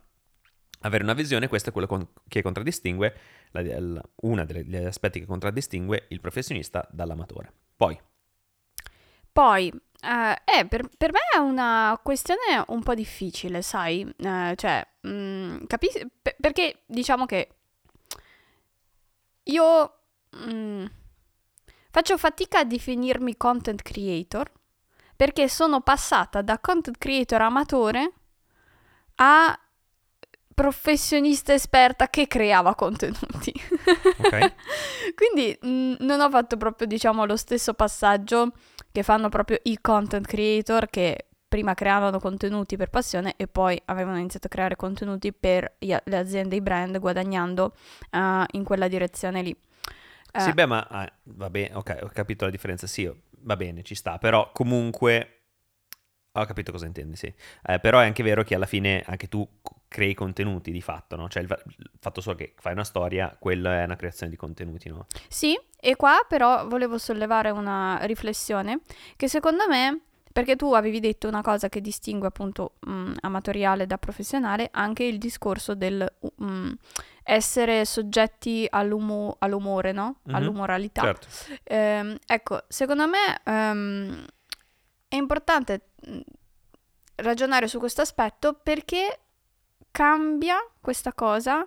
avere 0.81 1.03
una 1.03 1.15
visione, 1.15 1.49
questo 1.49 1.71
è 1.71 1.73
quello 1.73 1.89
con, 1.89 2.07
che 2.29 2.43
contraddistingue, 2.43 3.15
la, 3.51 3.81
la, 3.81 4.03
uno 4.23 4.45
degli 4.45 4.77
aspetti 4.77 5.19
che 5.19 5.27
contraddistingue 5.27 6.07
il 6.11 6.21
professionista 6.21 6.87
dall'amatore. 6.93 7.53
Poi. 7.77 8.01
Poi, 9.33 9.73
eh, 10.01 10.43
eh, 10.45 10.67
per, 10.67 10.89
per, 10.97 11.13
me 11.13 11.21
è 11.35 11.39
una 11.39 11.99
questione 12.03 12.65
un 12.69 12.83
po' 12.83 12.95
difficile, 12.95 13.63
sai? 13.63 14.01
Eh, 14.17 14.55
cioè, 14.57 14.87
mm, 15.07 15.65
capisci? 15.67 16.07
P- 16.23 16.37
perché 16.41 16.83
diciamo 16.87 17.27
che 17.27 17.49
io 19.45 19.99
mm, 20.37 20.85
faccio 21.91 22.17
fatica 22.19 22.61
a 22.61 22.65
definirmi 22.65 23.37
content 23.37 23.83
creator 23.83 24.51
perché 25.15 25.49
sono 25.49 25.81
passata 25.81 26.43
da 26.43 26.59
content 26.59 26.99
creator 26.99 27.41
amatore 27.41 28.13
a 29.17 29.59
professionista 30.57 31.53
esperta 31.53 32.09
che 32.09 32.27
creava 32.27 32.75
contenuti. 32.75 33.53
Ok. 34.17 34.55
Quindi 35.15 35.57
mh, 35.61 35.69
mm, 35.69 35.95
non 35.99 36.21
ho 36.21 36.31
fatto 36.31 36.57
proprio, 36.57 36.87
diciamo, 36.87 37.27
lo 37.27 37.37
stesso 37.37 37.75
passaggio 37.75 38.53
che 38.91 39.03
fanno 39.03 39.29
proprio 39.29 39.59
i 39.65 39.79
content 39.83 40.27
creator 40.27 40.89
che 40.89 41.27
prima 41.47 41.75
creavano 41.75 42.19
contenuti 42.19 42.79
per 42.79 42.89
passione 42.89 43.35
e 43.37 43.47
poi 43.49 43.81
avevano 43.85 44.17
iniziato 44.17 44.47
a 44.47 44.51
creare 44.51 44.77
contenuti 44.77 45.31
per 45.35 45.77
le 45.79 46.17
aziende, 46.17 46.57
i 46.57 46.63
brand, 46.63 46.99
guadagnando 46.99 47.75
uh, 48.13 48.45
in 48.53 48.65
quella 48.65 48.89
direzione 48.89 49.43
lì. 49.43 49.55
Uh, 50.33 50.41
sì, 50.41 50.53
beh, 50.53 50.67
ma 50.67 50.87
ah, 50.89 51.13
va 51.25 51.51
bene, 51.51 51.75
ok, 51.75 51.99
ho 52.01 52.11
capito 52.15 52.47
la 52.47 52.51
differenza, 52.51 52.87
sì, 52.87 53.11
va 53.41 53.57
bene, 53.57 53.83
ci 53.83 53.95
sta, 53.95 54.17
però 54.17 54.51
comunque 54.53 55.37
ho 56.33 56.45
capito 56.45 56.73
cosa 56.73 56.87
intendi, 56.87 57.17
sì. 57.17 57.33
Eh, 57.63 57.79
però 57.79 58.01
è 58.01 58.07
anche 58.07 58.23
vero 58.23 58.43
che 58.43 58.55
alla 58.55 58.67
fine 58.67 59.03
anche 59.07 59.29
tu 59.29 59.47
crei 59.97 60.13
contenuti 60.13 60.71
di 60.71 60.83
fatto, 60.83 61.17
no? 61.17 61.27
Cioè 61.27 61.43
il, 61.43 61.63
il, 61.79 61.91
fatto 61.99 62.21
solo 62.21 62.37
che 62.37 62.53
fai 62.59 62.75
una 62.75 62.85
storia, 62.85 63.35
quella 63.39 63.81
è 63.81 63.85
una 63.85 63.97
creazione 63.97 64.31
di 64.31 64.37
contenuti, 64.37 64.91
no? 64.91 65.07
Sì, 65.27 65.59
e 65.81 65.97
qua 65.97 66.19
però 66.29 66.69
volevo 66.69 66.99
sollevare 66.99 67.49
una 67.49 68.01
riflessione 68.03 68.81
che 69.17 69.27
secondo 69.27 69.67
me, 69.67 70.01
perché 70.31 70.55
tu 70.55 70.75
avevi 70.75 71.01
detto 71.01 71.29
una 71.29 71.41
cosa 71.41 71.71
che 71.71 71.81
distingue 71.81 72.29
appunto 72.29 72.75
mh, 72.81 73.13
amatoriale 73.21 73.87
da 73.87 73.97
professionale, 73.97 74.69
anche 74.71 75.05
il 75.05 75.17
discorso 75.17 75.75
del 75.75 76.07
mh, 76.37 76.73
essere 77.23 77.87
soggetti 77.87 78.67
all'umo- 78.69 79.37
all'umore, 79.39 79.93
no? 79.93 80.17
Mm-hmm, 80.29 80.37
All'umoralità. 80.37 81.01
Certo. 81.01 81.27
Eh, 81.63 82.19
ecco, 82.27 82.65
secondo 82.69 83.07
me... 83.09 83.41
Um, 83.47 84.27
è 85.09 85.15
importante 85.15 85.93
ragionare 87.17 87.69
su 87.69 87.79
questo 87.79 88.03
aspetto 88.03 88.55
perché 88.55 89.21
cambia 89.97 90.59
questa 90.79 91.15
cosa 91.15 91.67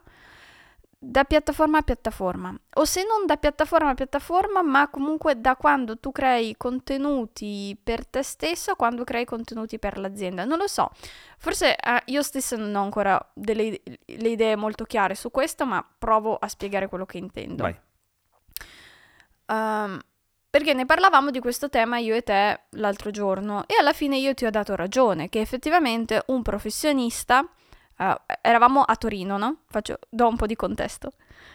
da 0.99 1.23
piattaforma 1.23 1.79
a 1.79 1.81
piattaforma. 1.81 2.55
O 2.75 2.85
se 2.85 3.03
non 3.03 3.25
da 3.25 3.37
piattaforma 3.37 3.89
a 3.89 3.93
piattaforma 3.95 4.61
ma 4.61 4.87
comunque 4.87 5.41
da 5.41 5.55
quando 5.55 5.97
tu 5.97 6.11
crei 6.11 6.55
contenuti 6.55 7.75
per 7.81 8.05
te 8.05 8.21
stesso 8.21 8.69
a 8.69 8.75
quando 8.75 9.03
crei 9.03 9.25
contenuti 9.25 9.79
per 9.79 9.97
l'azienda. 9.97 10.45
Non 10.45 10.59
lo 10.59 10.67
so. 10.67 10.91
Forse 11.39 11.75
eh, 11.75 12.03
io 12.05 12.21
stessa 12.21 12.55
non 12.55 12.75
ho 12.75 12.83
ancora 12.83 13.19
delle 13.33 13.81
idee 14.05 14.55
molto 14.55 14.83
chiare 14.83 15.15
su 15.15 15.31
questo 15.31 15.65
ma 15.65 15.83
provo 15.97 16.35
a 16.35 16.47
spiegare 16.47 16.87
quello 16.87 17.07
che 17.07 17.17
intendo. 17.17 17.63
Um, 19.47 19.99
perché 20.51 20.73
ne 20.75 20.85
parlavamo 20.85 21.31
di 21.31 21.39
questo 21.39 21.67
tema 21.67 21.97
io 21.97 22.13
e 22.13 22.21
te 22.21 22.65
l'altro 22.71 23.09
giorno 23.09 23.63
e 23.65 23.73
alla 23.79 23.93
fine 23.93 24.17
io 24.17 24.35
ti 24.35 24.45
ho 24.45 24.51
dato 24.51 24.75
ragione 24.75 25.29
che 25.29 25.41
effettivamente 25.41 26.21
un 26.27 26.43
professionista, 26.43 27.47
uh, 27.99 28.15
eravamo 28.41 28.81
a 28.81 28.95
Torino, 28.95 29.37
no? 29.37 29.57
Faccio, 29.67 29.99
do 30.09 30.27
un 30.27 30.35
po' 30.35 30.45
di 30.45 30.55
contesto. 30.55 31.11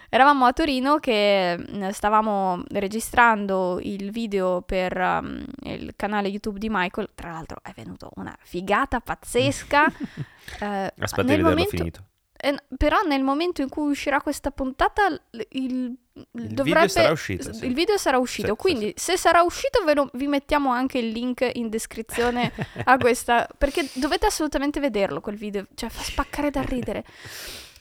Eravamo 0.09 0.45
a 0.45 0.53
Torino 0.53 0.99
che 0.99 1.59
mm, 1.59 1.89
stavamo 1.89 2.63
registrando 2.69 3.81
il 3.83 4.11
video 4.11 4.63
per 4.63 4.97
um, 4.97 5.45
il 5.63 5.95
canale 5.97 6.29
YouTube 6.29 6.59
di 6.59 6.69
Michael, 6.71 7.11
tra 7.15 7.33
l'altro 7.33 7.59
è 7.63 7.73
venuto 7.75 8.11
una 8.15 8.37
figata 8.41 9.01
pazzesca. 9.01 9.85
uh, 9.85 9.91
Aspetta 10.99 11.23
di 11.23 11.29
vederlo 11.29 11.49
momento... 11.49 11.77
finito. 11.77 12.05
Eh, 12.45 12.55
però 12.77 13.01
nel 13.01 13.23
momento 13.23 13.63
in 13.63 13.71
cui 13.71 13.89
uscirà 13.89 14.21
questa 14.21 14.51
puntata 14.51 15.07
il, 15.07 15.47
il 15.53 15.97
dovrebbe, 16.31 16.63
video 16.63 16.89
sarà 16.89 17.11
uscito. 17.11 17.53
Sì. 17.55 17.65
Il 17.65 17.73
video 17.73 17.97
sarà 17.97 18.19
uscito, 18.19 18.49
sì, 18.49 18.55
quindi 18.57 18.93
sì, 18.97 19.13
se 19.13 19.17
sarà 19.17 19.41
uscito 19.41 19.83
lo, 19.95 20.11
vi 20.13 20.27
mettiamo 20.27 20.71
anche 20.71 20.99
il 20.99 21.09
link 21.09 21.49
in 21.55 21.71
descrizione 21.71 22.53
a 22.85 22.99
questa, 22.99 23.49
perché 23.57 23.89
dovete 23.95 24.27
assolutamente 24.27 24.79
vederlo 24.79 25.23
quel 25.23 25.37
video, 25.37 25.65
cioè 25.75 25.89
fa 25.89 26.03
spaccare 26.03 26.51
da 26.51 26.61
ridere. 26.61 27.03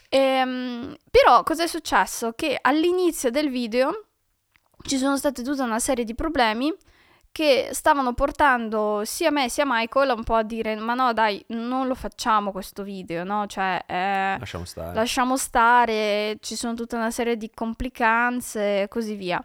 Ehm, 0.08 0.96
però 1.12 1.44
cosa 1.44 1.64
è 1.64 1.68
successo? 1.68 2.32
Che 2.32 2.58
all'inizio 2.62 3.32
del 3.32 3.50
video 3.50 4.06
ci 4.88 4.98
sono 4.98 5.18
state 5.18 5.44
tutta 5.44 5.64
una 5.64 5.80
serie 5.80 6.06
di 6.06 6.16
problemi 6.16 6.74
che 7.34 7.70
stavano 7.72 8.14
portando 8.14 9.02
sia 9.06 9.32
me 9.32 9.50
sia 9.50 9.64
Michael 9.66 10.14
un 10.16 10.24
po' 10.24 10.36
a 10.36 10.44
dire 10.44 10.76
ma 10.76 10.94
no 10.94 11.14
dai 11.14 11.44
non 11.48 11.88
lo 11.88 11.96
facciamo 11.96 12.52
questo 12.52 12.84
video 12.84 13.24
no? 13.24 13.48
Cioè 13.48 13.84
eh, 13.88 14.38
lasciamo 14.38 14.66
stare. 14.66 14.94
lasciamo 14.94 15.36
stare 15.36 16.38
ci 16.42 16.56
sono 16.56 16.76
tutta 16.76 16.96
una 16.96 17.10
serie 17.10 17.36
di 17.36 17.50
complicanze 17.52 18.84
e 18.84 18.88
così 18.88 19.16
via 19.16 19.44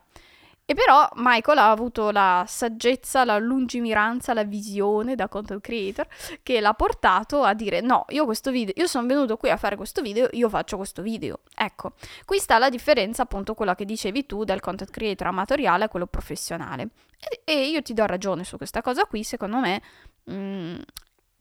e 0.70 0.74
però 0.74 1.08
Michael 1.14 1.56
ha 1.56 1.70
avuto 1.70 2.10
la 2.10 2.44
saggezza, 2.46 3.24
la 3.24 3.38
lungimiranza, 3.38 4.34
la 4.34 4.44
visione 4.44 5.14
da 5.14 5.26
content 5.26 5.62
creator 5.62 6.06
che 6.42 6.60
l'ha 6.60 6.74
portato 6.74 7.42
a 7.42 7.54
dire 7.54 7.80
no, 7.80 8.04
io 8.08 8.26
questo 8.26 8.50
video, 8.50 8.74
io 8.76 8.86
sono 8.86 9.06
venuto 9.06 9.38
qui 9.38 9.48
a 9.48 9.56
fare 9.56 9.76
questo 9.76 10.02
video, 10.02 10.28
io 10.32 10.50
faccio 10.50 10.76
questo 10.76 11.00
video. 11.00 11.40
Ecco, 11.56 11.94
qui 12.26 12.38
sta 12.38 12.58
la 12.58 12.68
differenza 12.68 13.22
appunto 13.22 13.54
quella 13.54 13.74
che 13.74 13.86
dicevi 13.86 14.26
tu 14.26 14.44
del 14.44 14.60
content 14.60 14.90
creator 14.90 15.28
amatoriale 15.28 15.84
a 15.84 15.88
quello 15.88 16.06
professionale. 16.06 16.90
E, 17.18 17.40
e 17.50 17.68
io 17.70 17.80
ti 17.80 17.94
do 17.94 18.04
ragione 18.04 18.44
su 18.44 18.58
questa 18.58 18.82
cosa 18.82 19.06
qui, 19.06 19.24
secondo 19.24 19.60
me, 19.60 19.80
mh, 20.24 20.34
mm, 20.34 20.76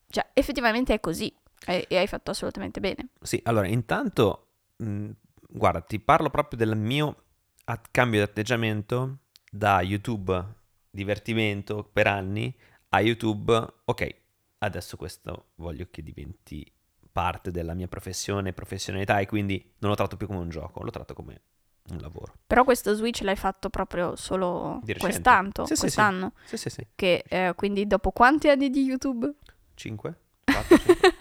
cioè 0.10 0.26
effettivamente 0.32 0.94
è 0.94 1.02
così 1.02 1.36
e, 1.66 1.86
e, 1.90 1.98
hai 1.98 2.08
fatto 2.08 2.32
assolutamente 2.32 2.80
bene. 2.80 3.10
Sì, 3.22 3.42
allora 3.44 3.68
intanto, 3.68 4.52
mh, 4.78 4.90
mm, 4.90 5.10
guarda, 5.50 5.82
ti 5.82 6.00
parlo 6.00 6.30
proprio 6.30 6.58
del 6.58 6.78
mio 6.78 7.24
a 7.70 7.82
cambio 7.92 8.20
di 8.24 8.30
atteggiamento 8.30 9.18
da 9.50 9.82
YouTube 9.82 10.56
divertimento 10.90 11.84
per 11.92 12.08
anni 12.08 12.56
a 12.90 13.02
YouTube, 13.02 13.66
ok, 13.84 14.16
adesso 14.60 14.96
questo 14.96 15.50
voglio 15.56 15.88
che 15.92 16.02
diventi 16.02 16.70
parte 17.12 17.52
della 17.52 17.74
mia 17.74 17.88
professione, 17.88 18.54
professionalità 18.54 19.20
e 19.20 19.26
quindi 19.26 19.74
non 19.80 19.90
lo 19.92 19.98
tratto 19.98 20.16
più 20.16 20.28
come 20.28 20.40
un 20.40 20.50
gioco, 20.50 20.82
lo 20.82 20.92
tratto 20.92 21.14
come 21.14 21.42
un 21.90 21.98
lavoro. 22.00 22.36
Però 22.48 22.64
questo 22.64 22.94
switch 22.94 23.22
l'hai 23.22 23.36
fatto 23.36 23.70
proprio 23.70 24.16
solo 24.16 24.82
quest'anno, 24.98 25.66
sì, 25.66 25.76
quest'anno. 25.76 26.34
Sì, 26.46 26.58
sì, 26.58 26.70
sì. 26.70 26.88
Che 26.96 27.26
eh, 27.28 27.54
quindi 27.56 27.86
dopo 27.86 28.12
quanti 28.12 28.50
anni 28.50 28.70
di 28.70 28.84
YouTube? 28.84 29.34
5? 29.74 30.20
4, 30.46 30.78
5. 30.78 31.12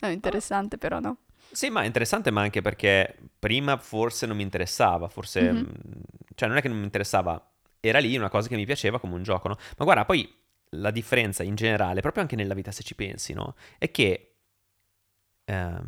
no, 0.00 0.08
interessante 0.08 0.76
però, 0.76 1.00
no? 1.00 1.16
Sì, 1.50 1.68
ma 1.68 1.82
è 1.82 1.86
interessante, 1.86 2.30
ma 2.30 2.40
anche 2.42 2.62
perché 2.62 3.16
prima 3.38 3.76
forse 3.76 4.26
non 4.26 4.36
mi 4.36 4.42
interessava, 4.42 5.08
forse... 5.08 5.52
Mm-hmm. 5.52 5.70
Cioè, 6.34 6.48
non 6.48 6.56
è 6.56 6.62
che 6.62 6.68
non 6.68 6.78
mi 6.78 6.84
interessava, 6.84 7.52
era 7.80 7.98
lì 7.98 8.16
una 8.16 8.30
cosa 8.30 8.48
che 8.48 8.56
mi 8.56 8.64
piaceva 8.64 8.98
come 8.98 9.14
un 9.14 9.22
gioco, 9.22 9.48
no? 9.48 9.56
Ma 9.76 9.84
guarda, 9.84 10.04
poi 10.04 10.32
la 10.76 10.90
differenza 10.90 11.42
in 11.42 11.54
generale, 11.54 12.00
proprio 12.00 12.22
anche 12.22 12.36
nella 12.36 12.54
vita 12.54 12.70
se 12.70 12.82
ci 12.82 12.94
pensi, 12.94 13.32
no? 13.34 13.54
È 13.78 13.90
che 13.90 14.36
ehm, 15.44 15.84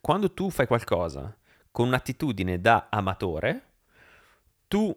quando 0.00 0.32
tu 0.32 0.50
fai 0.50 0.66
qualcosa 0.66 1.36
con 1.70 1.88
un'attitudine 1.88 2.60
da 2.60 2.88
amatore, 2.90 3.74
tu 4.68 4.94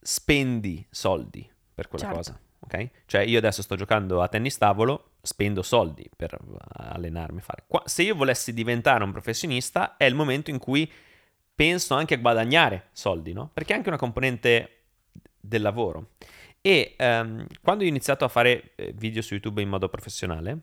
spendi 0.00 0.86
soldi 0.90 1.48
per 1.74 1.88
quella 1.88 2.04
certo. 2.04 2.16
cosa, 2.16 2.40
ok? 2.72 2.88
Cioè 3.06 3.20
io 3.22 3.38
adesso 3.38 3.62
sto 3.62 3.76
giocando 3.76 4.22
a 4.22 4.28
tennis 4.28 4.56
tavolo, 4.56 5.10
spendo 5.20 5.62
soldi 5.62 6.08
per 6.14 6.38
allenarmi 6.72 7.40
fare. 7.40 7.64
Qua, 7.66 7.82
se 7.84 8.02
io 8.02 8.14
volessi 8.14 8.54
diventare 8.54 9.04
un 9.04 9.12
professionista, 9.12 9.96
è 9.96 10.04
il 10.04 10.14
momento 10.14 10.50
in 10.50 10.58
cui 10.58 10.90
penso 11.54 11.94
anche 11.94 12.14
a 12.14 12.18
guadagnare 12.18 12.88
soldi, 12.92 13.32
no? 13.32 13.50
Perché 13.52 13.74
è 13.74 13.76
anche 13.76 13.88
una 13.88 13.98
componente 13.98 14.78
del 15.38 15.62
lavoro. 15.62 16.12
E 16.60 16.94
um, 16.98 17.46
quando 17.60 17.84
ho 17.84 17.86
iniziato 17.86 18.24
a 18.24 18.28
fare 18.28 18.72
eh, 18.76 18.92
video 18.94 19.20
su 19.20 19.34
YouTube 19.34 19.60
in 19.60 19.68
modo 19.68 19.88
professionale, 19.88 20.58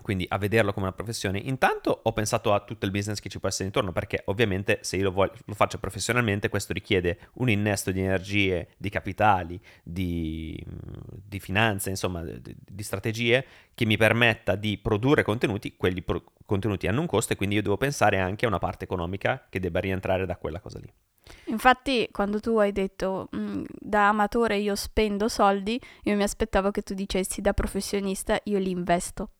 quindi 0.00 0.24
a 0.28 0.38
vederlo 0.38 0.72
come 0.72 0.86
una 0.86 0.94
professione, 0.94 1.38
intanto 1.38 2.00
ho 2.02 2.12
pensato 2.12 2.54
a 2.54 2.60
tutto 2.60 2.86
il 2.86 2.90
business 2.90 3.20
che 3.20 3.28
ci 3.28 3.38
può 3.38 3.48
essere 3.48 3.66
intorno, 3.66 3.92
perché 3.92 4.22
ovviamente 4.26 4.78
se 4.82 4.96
io 4.96 5.04
lo, 5.04 5.12
voglio, 5.12 5.34
lo 5.44 5.54
faccio 5.54 5.78
professionalmente 5.78 6.48
questo 6.48 6.72
richiede 6.72 7.18
un 7.34 7.50
innesto 7.50 7.90
di 7.90 8.00
energie, 8.00 8.68
di 8.78 8.88
capitali, 8.88 9.60
di, 9.82 10.58
di 10.64 11.40
finanze, 11.40 11.90
insomma 11.90 12.22
di, 12.22 12.54
di, 12.58 12.82
strategie 12.82 13.44
che 13.74 13.84
mi 13.84 13.96
permetta 13.96 14.54
di 14.54 14.78
produrre 14.78 15.22
contenuti, 15.22 15.76
quelli 15.76 16.02
pro- 16.02 16.24
contenuti 16.46 16.86
hanno 16.86 17.00
un 17.00 17.06
costo 17.06 17.34
e 17.34 17.36
quindi 17.36 17.56
io 17.56 17.62
devo 17.62 17.76
pensare 17.76 18.18
anche 18.18 18.46
a 18.46 18.48
una 18.48 18.58
parte 18.58 18.84
economica 18.84 19.46
che 19.48 19.60
debba 19.60 19.80
rientrare 19.80 20.24
da 20.24 20.36
quella 20.36 20.60
cosa 20.60 20.78
lì. 20.78 20.90
Infatti, 21.46 22.08
quando 22.10 22.40
tu 22.40 22.56
hai 22.58 22.72
detto 22.72 23.28
da 23.30 24.08
amatore 24.08 24.56
io 24.56 24.74
spendo 24.74 25.28
soldi, 25.28 25.80
io 26.02 26.16
mi 26.16 26.22
aspettavo 26.22 26.70
che 26.70 26.82
tu 26.82 26.94
dicessi 26.94 27.40
da 27.40 27.52
professionista 27.52 28.40
io 28.44 28.58
li 28.58 28.70
investo. 28.70 29.30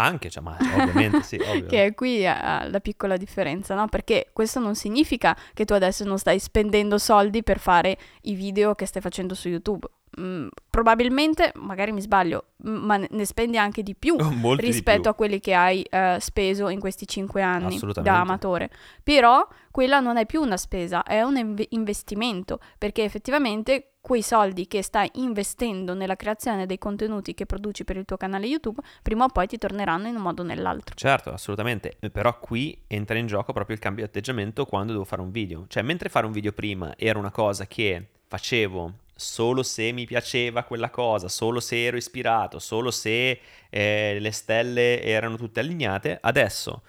Anche, 0.00 0.30
ma 0.40 0.56
ovviamente 0.58 1.22
sì, 1.22 1.36
ovvio. 1.44 1.66
che 1.66 1.86
è 1.86 1.94
qui 1.94 2.22
la 2.22 2.80
piccola 2.82 3.16
differenza, 3.16 3.74
no? 3.74 3.86
Perché 3.88 4.30
questo 4.32 4.58
non 4.60 4.74
significa 4.74 5.36
che 5.54 5.64
tu 5.64 5.74
adesso 5.74 6.04
non 6.04 6.18
stai 6.18 6.38
spendendo 6.38 6.98
soldi 6.98 7.42
per 7.42 7.58
fare 7.58 7.98
i 8.22 8.34
video 8.34 8.74
che 8.74 8.86
stai 8.86 9.02
facendo 9.02 9.34
su 9.34 9.48
YouTube. 9.48 9.86
Mm, 10.18 10.48
probabilmente, 10.68 11.52
magari 11.54 11.92
mi 11.92 12.00
sbaglio, 12.00 12.46
ma 12.62 12.96
ne 12.96 13.24
spendi 13.24 13.58
anche 13.58 13.82
di 13.82 13.94
più 13.94 14.16
rispetto 14.58 14.96
di 14.96 15.00
più. 15.02 15.10
a 15.10 15.14
quelli 15.14 15.40
che 15.40 15.54
hai 15.54 15.86
uh, 15.88 16.18
speso 16.18 16.68
in 16.68 16.80
questi 16.80 17.06
cinque 17.06 17.42
anni 17.42 17.78
da 18.02 18.20
amatore. 18.20 18.70
Però 19.02 19.46
quella 19.70 20.00
non 20.00 20.16
è 20.16 20.26
più 20.26 20.40
una 20.40 20.56
spesa, 20.56 21.04
è 21.04 21.22
un 21.22 21.36
inv- 21.36 21.66
investimento, 21.70 22.58
perché 22.76 23.04
effettivamente 23.04 23.92
quei 24.00 24.22
soldi 24.22 24.66
che 24.66 24.82
stai 24.82 25.10
investendo 25.14 25.94
nella 25.94 26.16
creazione 26.16 26.66
dei 26.66 26.78
contenuti 26.78 27.34
che 27.34 27.46
produci 27.46 27.84
per 27.84 27.96
il 27.96 28.04
tuo 28.04 28.16
canale 28.16 28.46
YouTube, 28.46 28.80
prima 29.02 29.24
o 29.24 29.28
poi 29.28 29.46
ti 29.46 29.58
torneranno 29.58 30.08
in 30.08 30.16
un 30.16 30.22
modo 30.22 30.42
o 30.42 30.44
nell'altro. 30.44 30.94
Certo, 30.96 31.30
assolutamente, 31.30 31.96
però 32.10 32.36
qui 32.38 32.82
entra 32.88 33.16
in 33.18 33.26
gioco 33.26 33.52
proprio 33.52 33.76
il 33.76 33.82
cambio 33.82 34.02
di 34.02 34.10
atteggiamento 34.10 34.64
quando 34.64 34.92
devo 34.92 35.04
fare 35.04 35.22
un 35.22 35.30
video. 35.30 35.66
Cioè, 35.68 35.82
mentre 35.82 36.08
fare 36.08 36.26
un 36.26 36.32
video 36.32 36.52
prima 36.52 36.94
era 36.96 37.18
una 37.18 37.30
cosa 37.30 37.66
che 37.66 38.06
facevo 38.26 38.92
solo 39.20 39.62
se 39.62 39.92
mi 39.92 40.06
piaceva 40.06 40.64
quella 40.64 40.88
cosa, 40.88 41.28
solo 41.28 41.60
se 41.60 41.84
ero 41.84 41.98
ispirato, 41.98 42.58
solo 42.58 42.90
se 42.90 43.40
eh, 43.68 44.16
le 44.18 44.30
stelle 44.32 45.02
erano 45.02 45.36
tutte 45.36 45.60
allineate, 45.60 46.18
adesso 46.20 46.82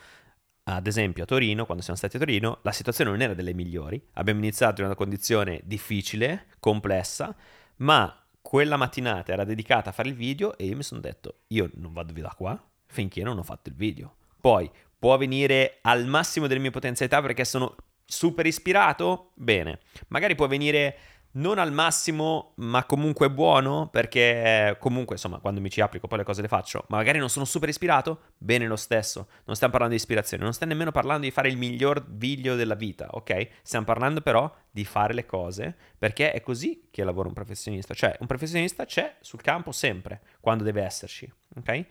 ad 0.64 0.88
esempio 0.88 1.24
a 1.24 1.26
Torino, 1.26 1.66
quando 1.66 1.84
siamo 1.84 2.00
stati 2.00 2.16
a 2.16 2.20
Torino, 2.20 2.60
la 2.62 2.72
situazione 2.72 3.12
non 3.12 3.22
era 3.22 3.34
delle 3.34 3.54
migliori. 3.54 4.02
Abbiamo 4.14 4.40
iniziato 4.40 4.80
in 4.80 4.88
una 4.88 4.96
condizione 4.96 5.60
difficile, 5.66 6.46
complessa, 6.60 7.36
ma 7.78 8.16
quella 8.42 8.78
mattinata 8.78 9.34
era 9.34 9.44
dedicata 9.44 9.90
a 9.90 9.94
fare 9.94 10.08
il 10.08 10.16
video 10.16 10.58
e 10.58 10.66
io 10.66 10.78
mi 10.78 10.84
sono 10.84 11.02
detto, 11.02 11.42
io 11.48 11.70
non 11.76 11.92
vado 11.92 12.14
via 12.14 12.24
da 12.24 12.34
qua 12.36 12.60
finché 12.88 13.24
non 13.24 13.38
ho 13.38 13.44
fatto 13.44 13.68
il 13.68 13.76
video. 13.76 14.16
Poi 14.40 14.70
può 14.98 15.18
venire 15.18 15.80
al 15.82 16.06
massimo 16.06 16.48
delle 16.48 16.62
mie 16.62 16.72
potenzialità 16.72 17.22
perché 17.22 17.44
sono 17.44 17.76
super 18.06 18.46
ispirato? 18.46 19.32
Bene. 19.34 19.80
Magari 20.10 20.36
può 20.36 20.48
venire 20.48 20.98
non 21.34 21.60
al 21.60 21.72
massimo, 21.72 22.54
ma 22.58 22.86
comunque 22.86 23.30
buono, 23.32 23.88
perché 23.90 24.76
comunque, 24.80 25.16
insomma, 25.16 25.40
quando 25.40 25.62
mi 25.62 25.70
ci 25.70 25.82
applico 25.82 26.08
poi 26.08 26.20
le 26.20 26.24
cose 26.24 26.42
le 26.42 26.48
faccio, 26.48 26.86
ma 26.90 26.98
magari 26.98 27.20
non 27.20 27.30
sono 27.30 27.46
super 27.46 27.70
ispirato, 27.70 28.22
bene 28.38 28.68
lo 28.68 28.76
stesso. 28.76 29.28
Non 29.46 29.56
stiamo 29.56 29.72
parlando 29.72 29.96
di 29.96 30.02
ispirazione, 30.02 30.44
non 30.44 30.54
stiamo 30.54 30.74
nemmeno 30.74 30.92
parlando 30.92 31.24
di 31.24 31.32
fare 31.32 31.50
il 31.50 31.58
miglior 31.58 32.06
video 32.10 32.56
della 32.56 32.76
vita, 32.76 33.08
ok? 33.12 33.48
Stiamo 33.62 33.86
parlando 33.86 34.22
però 34.22 34.54
di 34.70 34.84
fare 34.86 35.14
le 35.14 35.26
cose, 35.26 35.76
perché 35.98 36.32
è 36.32 36.42
così 36.42 36.88
che 36.92 37.04
lavora 37.04 37.28
un 37.28 37.34
professionista. 37.34 37.94
Cioè, 37.94 38.18
un 38.20 38.28
professionista 38.28 38.86
c'è 38.86 39.18
sul 39.22 39.42
campo 39.42 39.72
sempre, 39.72 40.22
quando 40.40 40.64
deve 40.64 40.84
esserci, 40.84 41.32
ok? 41.58 41.86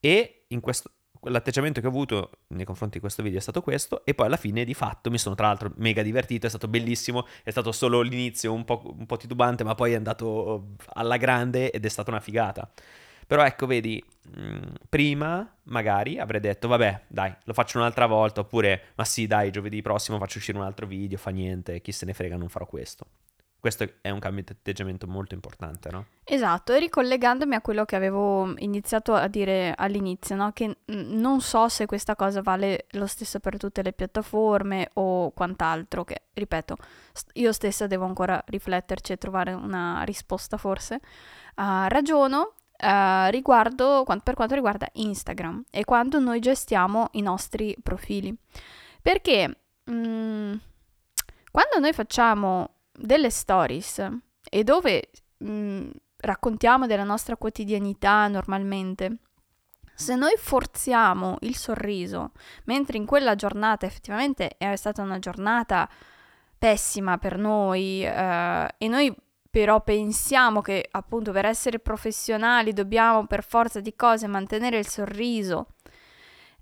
E 0.00 0.44
in 0.48 0.60
questo, 0.60 0.90
l'atteggiamento 1.22 1.80
che 1.80 1.86
ho 1.86 1.90
avuto 1.90 2.30
nei 2.48 2.64
confronti 2.64 2.94
di 2.94 3.00
questo 3.00 3.22
video 3.22 3.38
è 3.38 3.42
stato 3.42 3.62
questo 3.62 4.04
e 4.04 4.14
poi 4.14 4.26
alla 4.26 4.36
fine 4.36 4.64
di 4.64 4.74
fatto 4.74 5.10
mi 5.10 5.18
sono 5.18 5.34
tra 5.34 5.46
l'altro 5.46 5.72
mega 5.76 6.02
divertito, 6.02 6.46
è 6.46 6.48
stato 6.48 6.68
bellissimo, 6.68 7.26
è 7.42 7.50
stato 7.50 7.72
solo 7.72 8.00
l'inizio 8.00 8.52
un 8.52 8.64
po', 8.64 8.94
un 8.96 9.06
po 9.06 9.16
titubante 9.16 9.64
ma 9.64 9.74
poi 9.74 9.92
è 9.92 9.96
andato 9.96 10.74
alla 10.94 11.16
grande 11.16 11.70
ed 11.70 11.84
è 11.84 11.88
stata 11.88 12.10
una 12.10 12.20
figata. 12.20 12.70
Però 13.26 13.44
ecco, 13.44 13.66
vedi, 13.66 14.02
mm, 14.38 14.62
prima 14.88 15.52
magari 15.64 16.18
avrei 16.18 16.40
detto, 16.40 16.68
vabbè, 16.68 17.06
dai, 17.08 17.34
lo 17.42 17.52
faccio 17.52 17.78
un'altra 17.78 18.06
volta, 18.06 18.40
oppure, 18.40 18.92
ma 18.94 19.04
sì, 19.04 19.26
dai, 19.26 19.50
giovedì 19.50 19.82
prossimo 19.82 20.18
faccio 20.18 20.38
uscire 20.38 20.56
un 20.56 20.64
altro 20.64 20.86
video, 20.86 21.18
fa 21.18 21.30
niente, 21.30 21.80
chi 21.80 21.90
se 21.90 22.06
ne 22.06 22.14
frega, 22.14 22.36
non 22.36 22.48
farò 22.48 22.66
questo. 22.66 23.06
Questo 23.58 23.84
è 24.00 24.10
un 24.10 24.20
cambio 24.20 24.44
di 24.44 24.52
atteggiamento 24.52 25.06
molto 25.08 25.34
importante, 25.34 25.90
no? 25.90 26.06
Esatto, 26.22 26.72
e 26.72 26.78
ricollegandomi 26.78 27.54
a 27.54 27.60
quello 27.60 27.84
che 27.84 27.96
avevo 27.96 28.54
iniziato 28.58 29.14
a 29.14 29.26
dire 29.26 29.74
all'inizio, 29.76 30.36
no? 30.36 30.52
che 30.52 30.78
non 30.86 31.40
so 31.40 31.68
se 31.68 31.86
questa 31.86 32.14
cosa 32.14 32.42
vale 32.42 32.86
lo 32.90 33.06
stesso 33.06 33.40
per 33.40 33.56
tutte 33.56 33.82
le 33.82 33.92
piattaforme 33.92 34.90
o 34.94 35.30
quant'altro, 35.32 36.04
che 36.04 36.22
ripeto, 36.32 36.76
io 37.34 37.52
stessa 37.52 37.86
devo 37.86 38.04
ancora 38.04 38.42
rifletterci 38.46 39.12
e 39.12 39.16
trovare 39.16 39.52
una 39.52 40.02
risposta 40.04 40.56
forse. 40.58 41.00
Uh, 41.56 41.88
ragiono 41.88 42.52
uh, 42.82 43.30
riguardo, 43.30 44.04
per 44.22 44.34
quanto 44.34 44.54
riguarda 44.54 44.88
Instagram 44.92 45.64
e 45.70 45.84
quando 45.84 46.18
noi 46.18 46.40
gestiamo 46.40 47.08
i 47.12 47.22
nostri 47.22 47.76
profili. 47.82 48.34
Perché 49.02 49.58
mh, 49.84 49.92
mm, 49.92 50.54
quando 51.50 51.78
noi 51.80 51.92
facciamo 51.92 52.75
delle 52.98 53.30
stories 53.30 54.08
e 54.48 54.64
dove 54.64 55.10
mh, 55.38 55.50
mm, 55.50 55.90
raccontiamo 56.18 56.86
della 56.86 57.04
nostra 57.04 57.36
quotidianità 57.36 58.28
normalmente, 58.28 59.18
se 59.94 60.14
noi 60.14 60.34
forziamo 60.36 61.38
il 61.40 61.56
sorriso, 61.56 62.32
mentre 62.64 62.98
in 62.98 63.06
quella 63.06 63.34
giornata 63.34 63.86
effettivamente 63.86 64.56
è 64.58 64.76
stata 64.76 65.02
una 65.02 65.18
giornata 65.18 65.88
pessima 66.58 67.18
per 67.18 67.38
noi 67.38 68.04
eh, 68.04 68.68
e 68.78 68.88
noi 68.88 69.14
però 69.50 69.80
pensiamo 69.82 70.60
che 70.60 70.86
appunto 70.90 71.32
per 71.32 71.46
essere 71.46 71.78
professionali 71.78 72.74
dobbiamo 72.74 73.26
per 73.26 73.42
forza 73.42 73.80
di 73.80 73.94
cose 73.96 74.26
mantenere 74.26 74.78
il 74.78 74.86
sorriso 74.86 75.75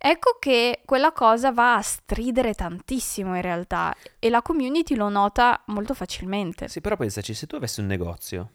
Ecco 0.07 0.37
che 0.39 0.83
quella 0.85 1.13
cosa 1.13 1.51
va 1.51 1.77
a 1.77 1.81
stridere 1.81 2.53
tantissimo 2.53 3.37
in 3.37 3.41
realtà 3.41 3.97
e 4.19 4.29
la 4.29 4.43
community 4.43 4.97
lo 4.97 5.09
nota 5.09 5.63
molto 5.69 5.95
facilmente. 5.95 6.69
Sì, 6.69 6.83
però 6.83 6.95
pensaci, 6.95 7.33
se 7.33 7.47
tu 7.47 7.57
avessi 7.57 7.81
un 7.81 7.87
negozio, 7.87 8.51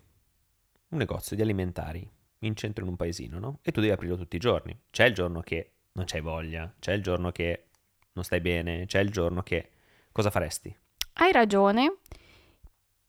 un 0.90 1.00
negozio 1.00 1.36
di 1.36 1.42
alimentari 1.42 2.08
in 2.42 2.56
centro 2.56 2.84
in 2.84 2.92
un 2.92 2.96
paesino, 2.96 3.40
no? 3.40 3.58
E 3.64 3.72
tu 3.72 3.80
devi 3.80 3.92
aprirlo 3.92 4.16
tutti 4.16 4.36
i 4.36 4.40
giorni. 4.40 4.80
C'è 4.92 5.06
il 5.06 5.16
giorno 5.16 5.42
che 5.42 5.72
non 5.94 6.06
c'hai 6.06 6.22
voglia, 6.22 6.72
c'è 6.78 6.94
il 6.94 7.02
giorno 7.02 7.32
che 7.32 7.70
non 8.14 8.24
stai 8.24 8.42
bene, 8.42 8.86
c'è 8.86 9.00
il 9.00 9.10
giorno 9.10 9.42
che... 9.42 9.72
Cosa 10.12 10.30
faresti? 10.30 10.78
Hai 11.14 11.32
ragione. 11.32 11.98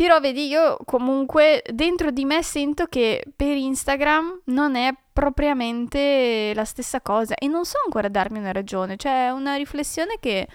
Però 0.01 0.19
vedi, 0.19 0.47
io 0.47 0.79
comunque 0.87 1.63
dentro 1.71 2.11
di 2.11 2.25
me 2.25 2.43
sento 2.43 2.87
che 2.87 3.23
per 3.37 3.55
Instagram 3.55 4.45
non 4.45 4.75
è 4.75 4.95
propriamente 5.13 6.53
la 6.55 6.65
stessa 6.65 7.03
cosa 7.03 7.35
e 7.35 7.47
non 7.49 7.67
so 7.67 7.77
ancora 7.85 8.09
darmi 8.09 8.39
una 8.39 8.51
ragione, 8.51 8.97
cioè 8.97 9.29
una 9.29 9.57
riflessione 9.57 10.17
che 10.19 10.49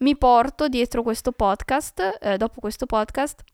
mi 0.00 0.14
porto 0.18 0.68
dietro 0.68 1.02
questo 1.02 1.32
podcast, 1.32 2.18
eh, 2.20 2.36
dopo 2.36 2.60
questo 2.60 2.84
podcast 2.84 3.44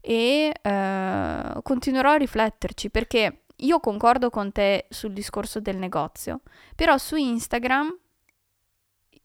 e 0.00 0.54
eh, 0.62 1.60
continuerò 1.62 2.12
a 2.12 2.16
rifletterci 2.16 2.88
perché 2.88 3.42
io 3.54 3.78
concordo 3.78 4.30
con 4.30 4.52
te 4.52 4.86
sul 4.88 5.12
discorso 5.12 5.60
del 5.60 5.76
negozio, 5.76 6.40
però 6.74 6.96
su 6.96 7.16
Instagram 7.16 7.94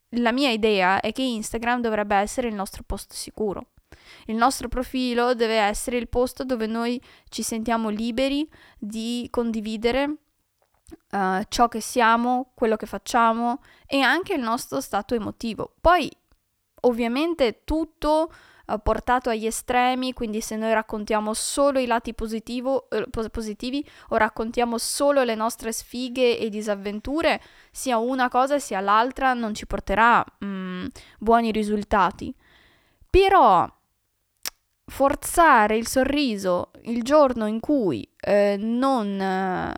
la 0.09 0.33
mia 0.33 0.49
idea 0.49 0.99
è 0.99 1.13
che 1.13 1.21
Instagram 1.21 1.79
dovrebbe 1.79 2.17
essere 2.17 2.49
il 2.49 2.53
nostro 2.53 2.83
posto 2.85 3.13
sicuro. 3.13 3.67
Il 4.25 4.35
nostro 4.35 4.67
profilo 4.67 5.33
deve 5.33 5.55
essere 5.55 5.97
il 5.97 6.07
posto 6.07 6.43
dove 6.43 6.67
noi 6.67 7.01
ci 7.29 7.43
sentiamo 7.43 7.89
liberi 7.89 8.49
di 8.77 9.27
condividere 9.31 10.17
uh, 11.11 11.43
ciò 11.47 11.67
che 11.67 11.81
siamo, 11.81 12.51
quello 12.53 12.75
che 12.75 12.85
facciamo 12.85 13.61
e 13.85 14.01
anche 14.01 14.33
il 14.33 14.41
nostro 14.41 14.81
stato 14.81 15.15
emotivo. 15.15 15.73
Poi, 15.79 16.09
ovviamente, 16.81 17.61
tutto 17.63 18.31
uh, 18.65 18.81
portato 18.81 19.29
agli 19.29 19.45
estremi, 19.45 20.13
quindi 20.13 20.41
se 20.41 20.55
noi 20.55 20.73
raccontiamo 20.73 21.33
solo 21.33 21.79
i 21.79 21.85
lati 21.85 22.13
positivo, 22.13 22.89
eh, 22.89 23.07
positivi 23.29 23.87
o 24.09 24.17
raccontiamo 24.17 24.77
solo 24.77 25.23
le 25.23 25.35
nostre 25.35 25.71
sfighe 25.71 26.37
e 26.37 26.49
disavventure, 26.49 27.41
sia 27.71 27.97
una 27.97 28.29
cosa 28.29 28.59
sia 28.59 28.79
l'altra 28.79 29.33
non 29.33 29.53
ci 29.53 29.67
porterà 29.67 30.23
mm, 30.43 30.85
buoni 31.19 31.51
risultati. 31.51 32.33
Però 33.09 33.67
forzare 34.89 35.77
il 35.77 35.87
sorriso 35.87 36.71
il 36.83 37.03
giorno 37.03 37.45
in 37.45 37.59
cui 37.59 38.09
eh, 38.19 38.55
non, 38.57 39.19
eh, 39.19 39.73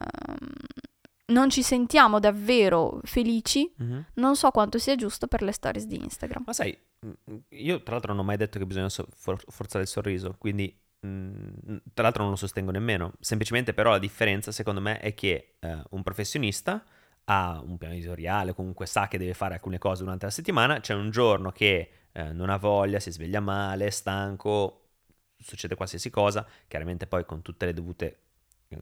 non, 1.28 1.50
ci 1.50 1.64
sentiamo 1.64 2.20
davvero 2.20 3.00
felici, 3.04 3.74
mm-hmm. 3.82 4.00
non 4.16 4.36
so 4.36 4.52
quanto 4.52 4.78
sia 4.78 4.96
giusto 4.96 5.28
per 5.28 5.42
le 5.42 5.52
stories 5.52 5.86
di 5.86 6.02
Instagram. 6.02 6.44
Ma 6.46 6.54
sai, 6.54 6.78
io 7.50 7.82
tra 7.82 7.94
l'altro 7.94 8.14
non 8.14 8.24
ho 8.24 8.26
mai 8.26 8.38
detto 8.38 8.60
che 8.60 8.66
bisogna 8.66 8.90
so- 8.90 9.08
for- 9.16 9.44
forzare 9.48 9.84
il 9.84 9.90
sorriso, 9.90 10.36
quindi 10.38 10.78
tra 11.02 12.04
l'altro 12.04 12.24
non 12.24 12.32
lo 12.32 12.38
sostengo 12.38 12.72
nemmeno, 12.72 13.14
semplicemente 13.22 13.74
però 13.74 13.92
la 13.92 14.00
differenza 14.00 14.52
secondo 14.52 14.82
me 14.82 15.00
è 15.00 15.14
che 15.14 15.56
eh, 15.60 15.82
un 15.92 16.04
professionista 16.04 16.84
ha 17.24 17.62
un 17.64 17.78
piano 17.78 17.94
editoriale, 17.94 18.54
comunque 18.54 18.86
sa 18.86 19.08
che 19.08 19.18
deve 19.18 19.34
fare 19.34 19.54
alcune 19.54 19.78
cose 19.78 20.04
durante 20.04 20.26
la 20.26 20.32
settimana, 20.32 20.82
c'è 20.82 20.94
un 20.94 21.10
giorno 21.10 21.52
che 21.52 21.90
eh, 22.12 22.34
non 22.34 22.50
ha 22.50 22.58
voglia, 22.58 23.00
si 23.00 23.12
sveglia 23.12 23.40
male, 23.40 23.86
è 23.86 23.90
stanco, 23.92 24.89
succede 25.40 25.76
qualsiasi 25.76 26.10
cosa, 26.10 26.46
chiaramente 26.68 27.08
poi 27.08 27.26
con 27.26 27.42
tutte 27.42 27.66
le 27.66 27.74
dovute 27.74 28.18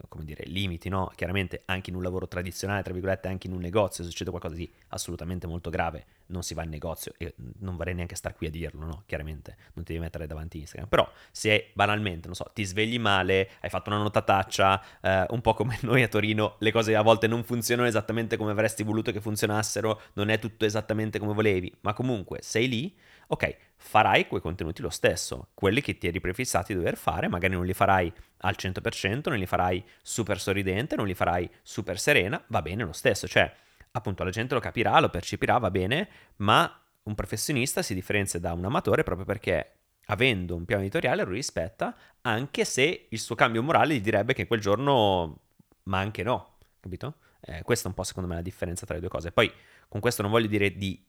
come 0.09 0.25
dire, 0.25 0.43
limiti, 0.47 0.89
no? 0.89 1.11
Chiaramente 1.15 1.61
anche 1.65 1.89
in 1.89 1.95
un 1.95 2.03
lavoro 2.03 2.27
tradizionale, 2.27 2.83
tra 2.83 2.91
virgolette, 2.91 3.27
anche 3.27 3.47
in 3.47 3.53
un 3.53 3.59
negozio, 3.59 4.03
se 4.03 4.09
succede 4.09 4.29
qualcosa 4.29 4.55
di 4.55 4.69
assolutamente 4.89 5.47
molto 5.47 5.69
grave, 5.69 6.05
non 6.27 6.43
si 6.43 6.53
va 6.53 6.63
in 6.63 6.69
negozio 6.69 7.13
e 7.17 7.33
non 7.59 7.77
vorrei 7.77 7.93
neanche 7.93 8.15
star 8.15 8.35
qui 8.35 8.47
a 8.47 8.49
dirlo, 8.49 8.85
no? 8.85 9.03
Chiaramente, 9.05 9.55
non 9.73 9.85
ti 9.85 9.93
devi 9.93 10.03
mettere 10.03 10.27
davanti 10.27 10.59
Instagram. 10.59 10.89
Però 10.89 11.09
se 11.31 11.71
banalmente, 11.73 12.27
non 12.27 12.35
so, 12.35 12.49
ti 12.53 12.65
svegli 12.65 12.99
male, 12.99 13.49
hai 13.61 13.69
fatto 13.69 13.89
una 13.89 13.99
notataccia, 13.99 14.83
eh, 15.01 15.25
un 15.29 15.41
po' 15.41 15.53
come 15.53 15.77
noi 15.83 16.03
a 16.03 16.07
Torino, 16.07 16.55
le 16.59 16.71
cose 16.71 16.95
a 16.95 17.01
volte 17.01 17.27
non 17.27 17.43
funzionano 17.43 17.87
esattamente 17.87 18.35
come 18.35 18.51
avresti 18.51 18.83
voluto 18.83 19.11
che 19.11 19.21
funzionassero, 19.21 20.01
non 20.13 20.29
è 20.29 20.39
tutto 20.39 20.65
esattamente 20.65 21.19
come 21.19 21.33
volevi, 21.33 21.73
ma 21.81 21.93
comunque 21.93 22.39
sei 22.41 22.67
lì, 22.67 22.95
ok, 23.27 23.57
farai 23.77 24.27
quei 24.27 24.41
contenuti 24.41 24.81
lo 24.81 24.89
stesso, 24.89 25.49
quelli 25.53 25.81
che 25.81 25.97
ti 25.97 26.07
eri 26.07 26.19
prefissati 26.19 26.73
di 26.73 26.79
dover 26.79 26.97
fare, 26.97 27.27
magari 27.27 27.53
non 27.53 27.65
li 27.65 27.73
farai 27.73 28.11
al 28.39 28.55
100%, 28.57 29.29
non 29.29 29.37
li 29.37 29.45
farai 29.45 29.83
super 30.01 30.39
sorridente, 30.39 30.95
non 30.95 31.07
li 31.07 31.13
farai 31.13 31.49
super 31.61 31.99
serena, 31.99 32.41
va 32.47 32.61
bene 32.61 32.83
lo 32.83 32.93
stesso, 32.93 33.27
cioè 33.27 33.51
appunto 33.91 34.23
la 34.23 34.29
gente 34.29 34.53
lo 34.53 34.59
capirà, 34.59 34.99
lo 34.99 35.09
percepirà, 35.09 35.57
va 35.57 35.71
bene, 35.71 36.09
ma 36.37 36.81
un 37.03 37.15
professionista 37.15 37.81
si 37.81 37.93
differenzia 37.93 38.39
da 38.39 38.53
un 38.53 38.65
amatore 38.65 39.03
proprio 39.03 39.25
perché 39.25 39.71
avendo 40.07 40.55
un 40.55 40.65
piano 40.65 40.81
editoriale 40.81 41.23
lo 41.23 41.31
rispetta, 41.31 41.95
anche 42.21 42.65
se 42.65 43.07
il 43.09 43.19
suo 43.19 43.35
cambio 43.35 43.63
morale 43.63 43.95
gli 43.95 44.01
direbbe 44.01 44.33
che 44.33 44.47
quel 44.47 44.59
giorno, 44.59 45.39
ma 45.83 45.99
anche 45.99 46.23
no, 46.23 46.57
capito? 46.79 47.15
Eh, 47.41 47.61
questa 47.63 47.85
è 47.85 47.87
un 47.89 47.93
po' 47.95 48.03
secondo 48.03 48.29
me 48.29 48.35
la 48.35 48.41
differenza 48.41 48.85
tra 48.85 48.95
le 48.95 49.01
due 49.01 49.09
cose. 49.09 49.31
Poi 49.31 49.51
con 49.87 49.99
questo 49.99 50.21
non 50.21 50.31
voglio 50.31 50.47
dire 50.47 50.75
di 50.75 51.01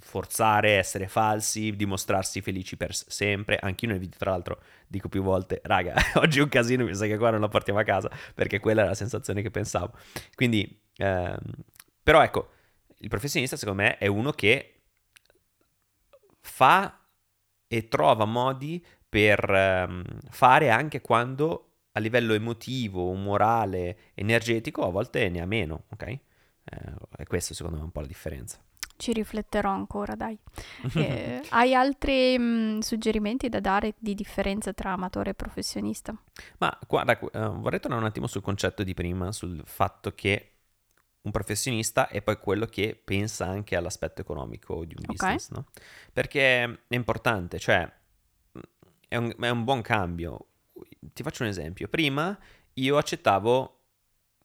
forzare, 0.00 0.72
essere 0.72 1.08
falsi, 1.08 1.74
dimostrarsi 1.74 2.40
felici 2.40 2.76
per 2.76 2.94
sempre. 2.94 3.58
Anch'io 3.60 3.88
nel 3.88 3.98
video, 3.98 4.18
tra 4.18 4.30
l'altro, 4.30 4.62
dico 4.86 5.08
più 5.08 5.22
volte, 5.22 5.60
raga, 5.64 5.94
oggi 6.16 6.38
è 6.38 6.42
un 6.42 6.48
casino, 6.48 6.84
mi 6.84 6.94
sa 6.94 7.06
che 7.06 7.16
qua 7.16 7.30
non 7.30 7.40
la 7.40 7.48
portiamo 7.48 7.78
a 7.78 7.84
casa, 7.84 8.10
perché 8.34 8.60
quella 8.60 8.82
è 8.82 8.86
la 8.86 8.94
sensazione 8.94 9.42
che 9.42 9.50
pensavo. 9.50 9.92
Quindi, 10.34 10.80
ehm, 10.96 11.38
però 12.02 12.22
ecco, 12.22 12.50
il 12.98 13.08
professionista 13.08 13.56
secondo 13.56 13.82
me 13.82 13.98
è 13.98 14.06
uno 14.06 14.32
che 14.32 14.74
fa 16.40 17.04
e 17.66 17.88
trova 17.88 18.24
modi 18.24 18.84
per 19.08 19.48
ehm, 19.48 20.04
fare 20.30 20.70
anche 20.70 21.00
quando 21.00 21.66
a 21.92 22.00
livello 22.00 22.34
emotivo, 22.34 23.12
morale, 23.14 24.12
energetico 24.14 24.86
a 24.86 24.90
volte 24.90 25.28
ne 25.28 25.40
ha 25.40 25.46
meno, 25.46 25.84
ok? 25.90 26.02
Eh, 26.06 26.20
e 27.18 27.26
questo 27.26 27.54
secondo 27.54 27.76
me 27.76 27.82
è 27.82 27.86
un 27.86 27.92
po' 27.92 28.00
la 28.00 28.06
differenza. 28.06 28.62
Ci 29.00 29.14
rifletterò 29.14 29.70
ancora, 29.70 30.14
dai. 30.14 30.38
Eh, 30.94 31.42
hai 31.50 31.74
altri 31.74 32.38
mh, 32.38 32.80
suggerimenti 32.80 33.48
da 33.48 33.60
dare 33.60 33.94
di 33.98 34.14
differenza 34.14 34.74
tra 34.74 34.92
amatore 34.92 35.30
e 35.30 35.34
professionista? 35.34 36.14
Ma 36.58 36.78
guarda, 36.86 37.18
uh, 37.18 37.60
vorrei 37.60 37.80
tornare 37.80 38.02
un 38.02 38.08
attimo 38.08 38.26
sul 38.26 38.42
concetto 38.42 38.82
di 38.82 38.92
prima, 38.92 39.32
sul 39.32 39.62
fatto 39.64 40.12
che 40.12 40.52
un 41.22 41.30
professionista 41.30 42.08
è 42.08 42.20
poi 42.20 42.38
quello 42.38 42.66
che 42.66 43.00
pensa 43.02 43.46
anche 43.46 43.74
all'aspetto 43.74 44.20
economico 44.20 44.84
di 44.84 44.94
un 44.94 45.04
business, 45.06 45.48
okay. 45.50 45.62
no? 45.62 45.70
Perché 46.12 46.62
è 46.64 46.94
importante, 46.94 47.58
cioè 47.58 47.90
è 49.08 49.16
un, 49.16 49.34
è 49.38 49.48
un 49.48 49.64
buon 49.64 49.80
cambio. 49.80 50.46
Ti 51.00 51.22
faccio 51.22 51.42
un 51.42 51.48
esempio. 51.48 51.88
Prima 51.88 52.38
io 52.74 52.98
accettavo, 52.98 53.80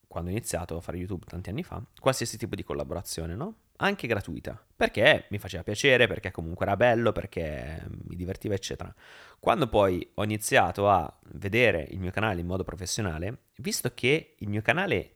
quando 0.07 0.29
ho 0.29 0.33
iniziato 0.33 0.77
a 0.77 0.81
fare 0.81 0.97
YouTube 0.97 1.25
tanti 1.25 1.49
anni 1.49 1.63
fa, 1.63 1.83
qualsiasi 1.99 2.37
tipo 2.37 2.55
di 2.55 2.63
collaborazione, 2.63 3.35
no? 3.35 3.55
Anche 3.77 4.07
gratuita, 4.07 4.63
perché 4.75 5.27
mi 5.29 5.37
faceva 5.37 5.63
piacere, 5.63 6.07
perché 6.07 6.31
comunque 6.31 6.65
era 6.65 6.75
bello, 6.75 7.11
perché 7.11 7.85
mi 8.07 8.15
divertiva, 8.15 8.53
eccetera. 8.53 8.93
Quando 9.39 9.67
poi 9.67 10.11
ho 10.15 10.23
iniziato 10.23 10.89
a 10.89 11.19
vedere 11.33 11.87
il 11.91 11.99
mio 11.99 12.11
canale 12.11 12.41
in 12.41 12.47
modo 12.47 12.63
professionale, 12.63 13.47
visto 13.57 13.93
che 13.93 14.35
il 14.39 14.49
mio 14.49 14.61
canale 14.61 15.13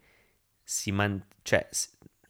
si 0.64 0.92
man- 0.92 1.26
cioè, 1.42 1.68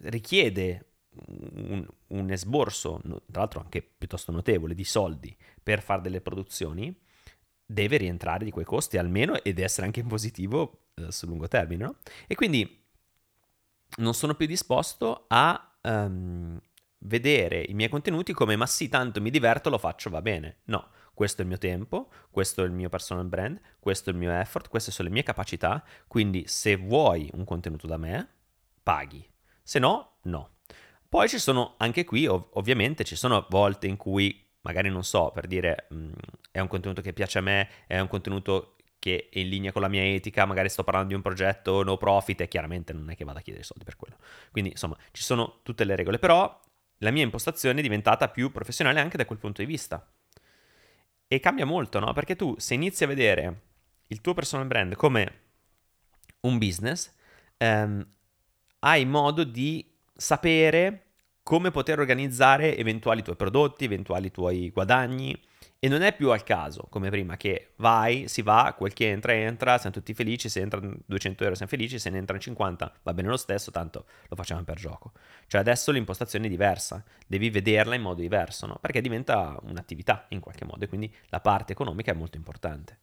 richiede 0.04 0.86
un, 1.28 1.86
un 2.08 2.32
esborso, 2.32 3.02
tra 3.04 3.42
l'altro 3.42 3.60
anche 3.62 3.82
piuttosto 3.82 4.32
notevole, 4.32 4.76
di 4.76 4.84
soldi 4.86 5.36
per 5.62 5.82
fare 5.82 6.02
delle 6.02 6.22
produzioni, 6.22 6.96
deve 7.65 7.98
rientrare 7.98 8.46
di 8.46 8.52
quei 8.52 8.65
costi 8.65 8.98
almeno 8.98 9.44
ed 9.44 9.60
essere 9.60 9.86
anche 9.86 10.00
in 10.00 10.08
positivo 10.08 10.86
eh, 10.96 11.12
sul 11.12 11.30
lungo 11.30 11.48
termine, 11.48 11.84
no? 11.84 11.96
E 12.28 12.36
quindi 12.36 12.84
non 13.98 14.13
sono 14.13 14.36
più 14.36 14.46
disposto 14.48 15.26
a 15.28 15.69
um, 15.82 16.60
vedere 17.00 17.63
i 17.68 17.74
miei 17.74 17.89
contenuti 17.89 18.34
come 18.34 18.56
ma 18.56 18.65
sì, 18.65 18.89
tanto 18.89 19.22
mi 19.22 19.30
diverto, 19.30 19.70
lo 19.70 19.78
faccio, 19.78 20.10
va 20.10 20.22
bene. 20.22 20.60
No, 20.65 20.89
questo 21.13 21.42
è 21.42 21.44
il 21.44 21.50
mio 21.50 21.58
tempo, 21.58 22.10
questo 22.32 22.63
è 22.63 22.65
il 22.65 22.72
mio 22.72 22.89
personal 22.89 23.26
brand, 23.26 23.60
questo 23.80 24.10
è 24.10 24.13
il 24.13 24.20
mio 24.20 24.32
effort, 24.32 24.70
queste 24.70 24.92
sono 24.92 25.08
le 25.08 25.13
mie 25.13 25.24
capacità, 25.24 25.84
quindi 26.08 26.46
se 26.48 26.76
vuoi 26.76 27.30
un 27.34 27.44
contenuto 27.46 27.88
da 27.88 27.98
me, 27.98 28.28
paghi. 28.84 29.28
Se 29.62 29.80
no, 29.80 30.18
no. 30.24 30.58
Poi 31.08 31.28
ci 31.28 31.39
sono 31.39 31.76
anche 31.78 32.04
qui, 32.06 32.28
ov- 32.28 32.50
ovviamente, 32.54 33.04
ci 33.04 33.15
sono 33.15 33.46
volte 33.50 33.88
in 33.88 33.98
cui 33.98 34.48
magari 34.62 34.89
non 34.89 35.04
so, 35.04 35.32
per 35.32 35.48
dire, 35.48 35.88
mh, 35.89 36.12
è 36.52 36.60
un 36.60 36.68
contenuto 36.68 37.02
che 37.02 37.13
piace 37.13 37.39
a 37.39 37.42
me, 37.42 37.70
è 37.88 38.00
un 38.00 38.08
contenuto 38.08 38.76
che 39.00 39.30
è 39.32 39.40
in 39.40 39.48
linea 39.48 39.72
con 39.72 39.82
la 39.82 39.88
mia 39.88 40.04
etica, 40.04 40.46
magari 40.46 40.70
sto 40.70 40.84
parlando 40.84 41.10
di 41.10 41.16
un 41.16 41.22
progetto 41.22 41.84
no 41.84 41.98
profit 41.98 42.42
e 42.42 42.48
chiaramente 42.48 42.94
non 42.94 43.10
è 43.10 43.16
che 43.16 43.24
vada 43.24 43.40
a 43.40 43.42
chiedere 43.42 43.64
soldi 43.64 43.86
per 43.86 43.96
quello. 43.96 44.18
Quindi 44.52 44.72
insomma 44.72 44.98
ci 45.12 45.24
sono 45.24 45.62
tutte 45.64 45.86
le 45.86 45.96
regole, 45.96 46.20
però 46.20 46.60
la 46.98 47.12
mia 47.12 47.24
impostazione 47.24 47.80
è 47.80 47.82
diventata 47.82 48.28
più 48.28 48.52
professionale 48.52 49.00
anche 49.00 49.18
da 49.18 49.26
quel 49.26 49.40
punto 49.40 49.62
di 49.62 49.68
vista. 49.68 50.06
E 51.28 51.40
cambia 51.40 51.66
molto, 51.66 52.00
no? 52.00 52.12
Perché 52.12 52.36
tu 52.36 52.56
se 52.58 52.74
inizi 52.74 53.04
a 53.04 53.08
vedere 53.08 53.62
il 54.08 54.20
tuo 54.20 54.34
personal 54.34 54.68
brand 54.68 54.96
come 54.96 55.42
un 56.42 56.58
business, 56.58 57.14
ehm, 57.58 58.06
hai 58.80 59.06
modo 59.06 59.44
di 59.44 59.96
sapere 60.16 61.06
come 61.44 61.72
poter 61.72 62.00
organizzare 62.00 62.78
eventuali 62.78 63.22
tuoi 63.22 63.36
prodotti, 63.36 63.86
eventuali 63.86 64.32
tuoi 64.32 64.70
guadagni, 64.70 65.40
e 65.82 65.88
non 65.88 66.02
è 66.02 66.13
più 66.13 66.30
al 66.32 66.44
caso, 66.44 66.88
come 66.89 67.10
prima, 67.10 67.38
che 67.38 67.72
vai, 67.78 68.28
si 68.28 68.42
va, 68.42 68.76
quel 68.78 68.92
che 68.92 69.10
entra, 69.10 69.34
entra, 69.34 69.78
siamo 69.78 69.96
tutti 69.96 70.13
felici, 70.13 70.50
se 70.50 70.60
entrano 70.60 70.98
200 71.06 71.44
euro 71.44 71.56
siamo 71.56 71.72
felici, 71.72 71.98
se 72.00 72.10
ne 72.10 72.18
entrano 72.18 72.42
50 72.42 72.94
va 73.02 73.13
bene 73.13 73.30
lo 73.30 73.38
stesso, 73.38 73.72
tanto 73.72 74.06
lo 74.28 74.36
facciamo 74.36 74.62
per 74.63 74.76
gioco. 74.76 75.13
Cioè 75.48 75.62
adesso 75.62 75.94
l'impostazione 75.94 76.48
è 76.48 76.50
diversa, 76.50 77.02
devi 77.26 77.50
vederla 77.50 77.96
in 77.96 78.02
modo 78.02 78.20
diverso, 78.20 78.65
no? 78.65 78.78
Perché 78.82 79.00
diventa 79.00 79.58
un'attività 79.62 80.26
in 80.30 80.42
qualche 80.42 80.65
modo 80.65 80.84
e 80.84 80.89
quindi 80.89 81.13
la 81.30 81.39
parte 81.39 81.72
economica 81.72 82.12
è 82.12 82.15
molto 82.15 82.36
importante. 82.36 82.98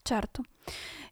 Certo. 0.00 0.42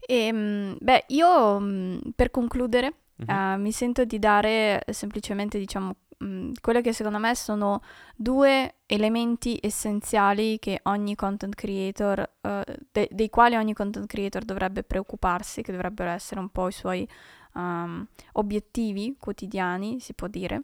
E, 0.00 0.14
ehm, 0.14 0.78
beh, 0.80 1.04
io 1.08 1.60
mm, 1.60 1.98
per 2.16 2.30
concludere 2.30 2.94
uh, 3.26 3.58
mi 3.58 3.72
sento 3.72 4.04
di 4.04 4.18
dare 4.18 4.82
semplicemente, 4.90 5.58
diciamo, 5.58 5.96
mh, 6.18 6.52
quelle 6.60 6.80
che 6.82 6.92
secondo 6.92 7.18
me 7.18 7.34
sono 7.34 7.82
due 8.16 8.76
elementi 8.86 9.58
essenziali 9.60 10.58
che 10.58 10.80
ogni 10.84 11.14
content 11.14 11.54
creator, 11.54 12.30
uh, 12.42 12.60
de- 12.92 13.08
dei 13.10 13.30
quali 13.30 13.56
ogni 13.56 13.74
content 13.74 14.06
creator 14.06 14.44
dovrebbe 14.44 14.82
preoccuparsi, 14.82 15.62
che 15.62 15.72
dovrebbero 15.72 16.10
essere 16.10 16.40
un 16.40 16.50
po' 16.50 16.68
i 16.68 16.72
suoi 16.72 17.08
um, 17.54 18.06
obiettivi 18.32 19.16
quotidiani, 19.18 20.00
si 20.00 20.14
può 20.14 20.26
dire, 20.28 20.62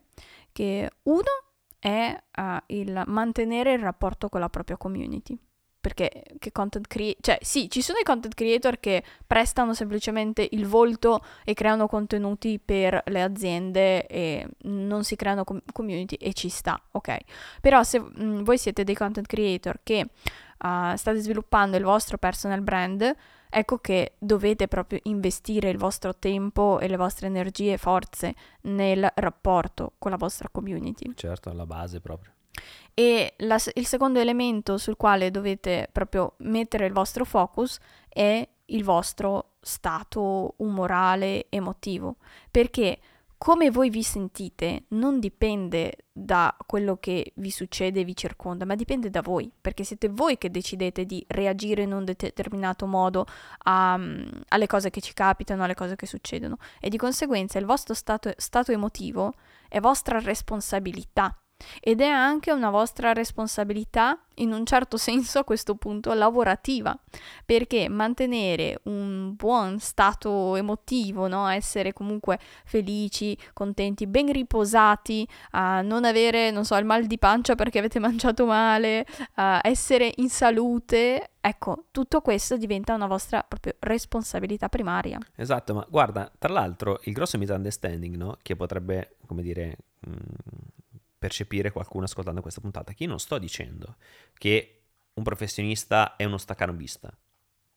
che 0.52 0.90
uno 1.04 1.22
è 1.78 2.16
uh, 2.36 2.42
il 2.66 3.02
mantenere 3.06 3.72
il 3.72 3.80
rapporto 3.80 4.28
con 4.28 4.40
la 4.40 4.48
propria 4.48 4.76
community 4.76 5.38
perché 5.80 6.22
che 6.38 6.52
content 6.52 6.86
creator, 6.86 7.20
cioè 7.20 7.38
sì, 7.40 7.70
ci 7.70 7.82
sono 7.82 7.98
i 7.98 8.02
content 8.02 8.34
creator 8.34 8.78
che 8.78 9.02
prestano 9.26 9.74
semplicemente 9.74 10.46
il 10.50 10.66
volto 10.66 11.22
e 11.44 11.54
creano 11.54 11.86
contenuti 11.86 12.60
per 12.62 13.02
le 13.06 13.22
aziende 13.22 14.06
e 14.06 14.46
non 14.62 15.04
si 15.04 15.16
creano 15.16 15.44
com- 15.44 15.62
community 15.72 16.16
e 16.16 16.32
ci 16.32 16.48
sta, 16.48 16.80
ok? 16.92 17.16
Però 17.60 17.82
se 17.82 18.00
mh, 18.00 18.22
mm, 18.22 18.42
voi 18.42 18.58
siete 18.58 18.84
dei 18.84 18.94
content 18.94 19.26
creator 19.26 19.80
che 19.82 20.06
uh, 20.60 20.94
state 20.96 21.18
sviluppando 21.18 21.76
il 21.76 21.84
vostro 21.84 22.18
personal 22.18 22.60
brand, 22.60 23.14
ecco 23.48 23.78
che 23.78 24.14
dovete 24.18 24.68
proprio 24.68 25.00
investire 25.04 25.70
il 25.70 25.78
vostro 25.78 26.14
tempo 26.14 26.78
e 26.78 26.88
le 26.88 26.96
vostre 26.96 27.26
energie 27.26 27.72
e 27.72 27.78
forze 27.78 28.34
nel 28.62 29.10
rapporto 29.14 29.92
con 29.98 30.10
la 30.10 30.16
vostra 30.16 30.48
community. 30.50 31.12
Certo, 31.14 31.50
alla 31.50 31.66
base 31.66 32.00
proprio. 32.00 32.32
E 32.94 33.34
la, 33.38 33.58
il 33.74 33.86
secondo 33.86 34.18
elemento 34.18 34.76
sul 34.78 34.96
quale 34.96 35.30
dovete 35.30 35.88
proprio 35.90 36.34
mettere 36.38 36.86
il 36.86 36.92
vostro 36.92 37.24
focus 37.24 37.78
è 38.08 38.46
il 38.66 38.84
vostro 38.84 39.52
stato 39.60 40.54
umorale, 40.58 41.46
emotivo, 41.48 42.16
perché 42.50 42.98
come 43.42 43.70
voi 43.70 43.88
vi 43.88 44.02
sentite 44.02 44.84
non 44.88 45.18
dipende 45.18 45.96
da 46.12 46.54
quello 46.66 46.98
che 46.98 47.32
vi 47.36 47.50
succede 47.50 48.00
e 48.00 48.04
vi 48.04 48.14
circonda, 48.14 48.66
ma 48.66 48.74
dipende 48.74 49.08
da 49.08 49.22
voi, 49.22 49.50
perché 49.58 49.82
siete 49.82 50.10
voi 50.10 50.36
che 50.36 50.50
decidete 50.50 51.06
di 51.06 51.24
reagire 51.26 51.80
in 51.80 51.94
un 51.94 52.04
determinato 52.04 52.84
modo 52.86 53.24
a, 53.64 53.98
alle 54.48 54.66
cose 54.66 54.90
che 54.90 55.00
ci 55.00 55.14
capitano, 55.14 55.64
alle 55.64 55.74
cose 55.74 55.96
che 55.96 56.04
succedono. 56.04 56.58
E 56.78 56.90
di 56.90 56.98
conseguenza 56.98 57.58
il 57.58 57.64
vostro 57.64 57.94
stato, 57.94 58.30
stato 58.36 58.72
emotivo 58.72 59.32
è 59.70 59.80
vostra 59.80 60.20
responsabilità 60.20 61.34
ed 61.80 62.00
è 62.00 62.06
anche 62.06 62.52
una 62.52 62.70
vostra 62.70 63.12
responsabilità, 63.12 64.18
in 64.36 64.52
un 64.52 64.64
certo 64.64 64.96
senso 64.96 65.38
a 65.38 65.44
questo 65.44 65.74
punto 65.74 66.12
lavorativa, 66.14 66.98
perché 67.44 67.88
mantenere 67.88 68.80
un 68.84 69.34
buon 69.36 69.78
stato 69.78 70.56
emotivo, 70.56 71.28
no? 71.28 71.46
essere 71.48 71.92
comunque 71.92 72.38
felici, 72.64 73.36
contenti, 73.52 74.06
ben 74.06 74.32
riposati, 74.32 75.26
uh, 75.52 75.84
non 75.84 76.04
avere, 76.04 76.50
non 76.50 76.64
so, 76.64 76.76
il 76.76 76.84
mal 76.84 77.04
di 77.06 77.18
pancia 77.18 77.54
perché 77.54 77.78
avete 77.78 77.98
mangiato 78.00 78.46
male, 78.46 79.04
uh, 79.36 79.58
essere 79.62 80.12
in 80.16 80.30
salute, 80.30 81.32
ecco, 81.40 81.84
tutto 81.90 82.20
questo 82.20 82.56
diventa 82.56 82.94
una 82.94 83.06
vostra 83.06 83.42
proprio 83.46 83.74
responsabilità 83.80 84.68
primaria. 84.68 85.18
Esatto, 85.36 85.74
ma 85.74 85.86
guarda, 85.88 86.30
tra 86.38 86.52
l'altro 86.52 87.00
il 87.04 87.12
grosso 87.12 87.36
misunderstanding, 87.36 88.16
no? 88.16 88.38
che 88.42 88.56
potrebbe, 88.56 89.16
come 89.26 89.42
dire... 89.42 89.76
Mh 90.00 90.78
percepire 91.20 91.70
qualcuno 91.70 92.06
ascoltando 92.06 92.40
questa 92.40 92.62
puntata, 92.62 92.94
che 92.94 93.02
io 93.02 93.10
non 93.10 93.20
sto 93.20 93.36
dicendo 93.36 93.96
che 94.38 94.84
un 95.12 95.22
professionista 95.22 96.16
è 96.16 96.24
uno 96.24 96.38
staccanovista. 96.38 97.14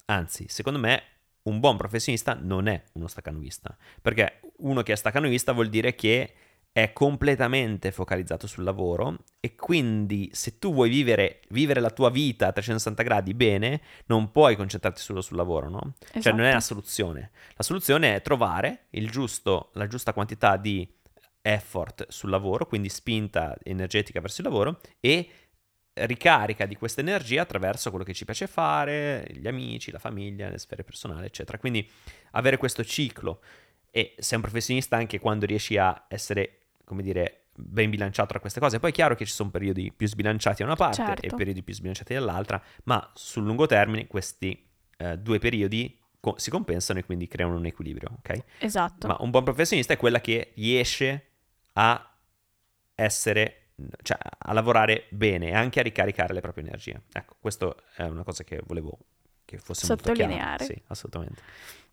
Anzi, 0.06 0.45
secondo 0.47 0.79
me 0.79 1.03
un 1.43 1.60
buon 1.60 1.75
professionista 1.75 2.38
non 2.41 2.67
è 2.67 2.82
uno 2.93 3.08
staccanovista, 3.08 3.75
perché 4.01 4.39
uno 4.60 4.82
che 4.82 4.93
è 4.93 4.95
staccanovista 4.95 5.51
vuol 5.51 5.67
dire 5.67 5.93
che 5.93 6.34
è 6.71 6.93
completamente 6.93 7.91
focalizzato 7.91 8.47
sul 8.47 8.63
lavoro 8.63 9.25
e 9.41 9.56
quindi 9.56 10.29
se 10.32 10.58
tu 10.58 10.73
vuoi 10.73 10.89
vivere, 10.89 11.41
vivere, 11.49 11.82
la 11.82 11.91
tua 11.91 12.10
vita 12.10 12.47
a 12.47 12.51
360 12.53 13.03
gradi 13.03 13.34
bene, 13.34 13.82
non 14.06 14.32
puoi 14.32 14.56
concentrarti 14.56 15.01
solo 15.01 15.19
sul 15.19 15.36
lavoro, 15.36 15.69
no? 15.69 15.95
Esatto. 15.99 16.21
Cioè 16.21 16.32
non 16.32 16.45
è 16.45 16.51
la 16.51 16.58
esatto. 16.58 16.75
soluzione. 16.75 17.32
La 17.56 17.63
soluzione 17.63 18.15
è 18.15 18.21
trovare 18.21 18.86
giusto, 18.89 19.69
la 19.73 19.88
giusta 19.88 20.13
quantità 20.13 20.56
di 20.56 20.89
effort 21.43 22.08
sul 22.10 22.29
lavoro, 22.29 22.65
quindi 22.65 22.89
spinta 22.89 23.56
energetica 23.63 24.19
verso 24.21 24.41
il 24.41 24.47
lavoro 24.47 24.79
e 24.99 25.29
ricarica 25.93 26.65
di 26.65 26.75
questa 26.75 27.01
energia 27.01 27.43
attraverso 27.43 27.89
quello 27.89 28.06
che 28.06 28.13
ci 28.13 28.25
piace 28.25 28.47
fare, 28.47 29.27
gli 29.29 29.47
amici, 29.47 29.91
la 29.91 29.99
famiglia, 29.99 30.49
le 30.49 30.58
sfere 30.58 30.84
personali, 30.84 31.25
eccetera. 31.25 31.60
Quindi 31.60 31.88
avere 32.32 32.58
questo 32.58 32.84
ciclo 32.84 33.41
e 33.91 34.15
sei 34.17 34.38
un 34.38 34.43
professionista 34.43 34.95
anche 34.95 35.19
quando 35.19 35.45
riesci 35.45 35.77
a 35.77 36.06
essere, 36.08 36.62
come 36.84 37.03
dire, 37.03 37.49
ben 37.56 37.91
bilanciato 37.91 38.29
tra 38.29 38.39
queste 38.39 38.60
cose. 38.60 38.79
Poi 38.79 38.89
è 38.89 38.93
chiaro 38.93 39.13
che 39.15 39.25
ci 39.25 39.34
sono 39.34 39.51
periodi 39.51 39.91
più 39.95 40.08
sbilanciati 40.08 40.63
da 40.63 40.65
una 40.65 40.75
parte 40.75 41.03
certo. 41.06 41.25
e 41.25 41.29
periodi 41.36 41.62
più 41.62 41.73
sbilanciati 41.73 42.13
dall'altra, 42.13 42.62
ma 42.86 43.12
sul 43.13 43.43
lungo 43.43 43.67
termine 43.67 44.08
questi 44.08 44.67
eh, 44.97 45.17
due 45.19 45.38
periodi 45.38 45.99
co- 46.19 46.36
si 46.38 46.49
compensano 46.49 46.99
e 46.99 47.03
quindi 47.03 47.27
creano 47.27 47.58
un 47.58 47.65
equilibrio, 47.67 48.17
ok? 48.17 48.43
Esatto. 48.60 49.08
Ma 49.08 49.17
un 49.19 49.29
buon 49.29 49.43
professionista 49.43 49.93
è 49.93 49.97
quella 49.97 50.21
che 50.21 50.53
riesce 50.56 51.33
a 51.73 52.17
essere, 52.95 53.69
cioè 54.01 54.17
a 54.38 54.53
lavorare 54.53 55.07
bene 55.09 55.49
e 55.49 55.55
anche 55.55 55.79
a 55.79 55.83
ricaricare 55.83 56.33
le 56.33 56.41
proprie 56.41 56.65
energie. 56.65 57.03
Ecco, 57.12 57.36
questa 57.39 57.73
è 57.95 58.03
una 58.03 58.23
cosa 58.23 58.43
che 58.43 58.62
volevo 58.65 58.97
che 59.45 59.57
fosse 59.57 59.86
sottolineare. 59.86 60.63
Sì, 60.63 60.81
assolutamente. 60.88 61.41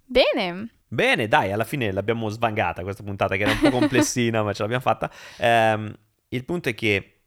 Bene. 0.05 0.69
Bene, 0.89 1.29
dai, 1.29 1.53
alla 1.53 1.65
fine 1.65 1.93
l'abbiamo 1.93 2.29
svangata 2.29 2.83
questa 2.83 3.03
puntata 3.03 3.37
che 3.37 3.43
era 3.43 3.53
un 3.53 3.61
po' 3.61 3.71
complessina, 3.79 4.43
ma 4.43 4.53
ce 4.53 4.63
l'abbiamo 4.63 4.83
fatta. 4.83 5.11
Um, 5.39 5.95
il 6.29 6.45
punto 6.45 6.69
è 6.69 6.75
che 6.75 7.21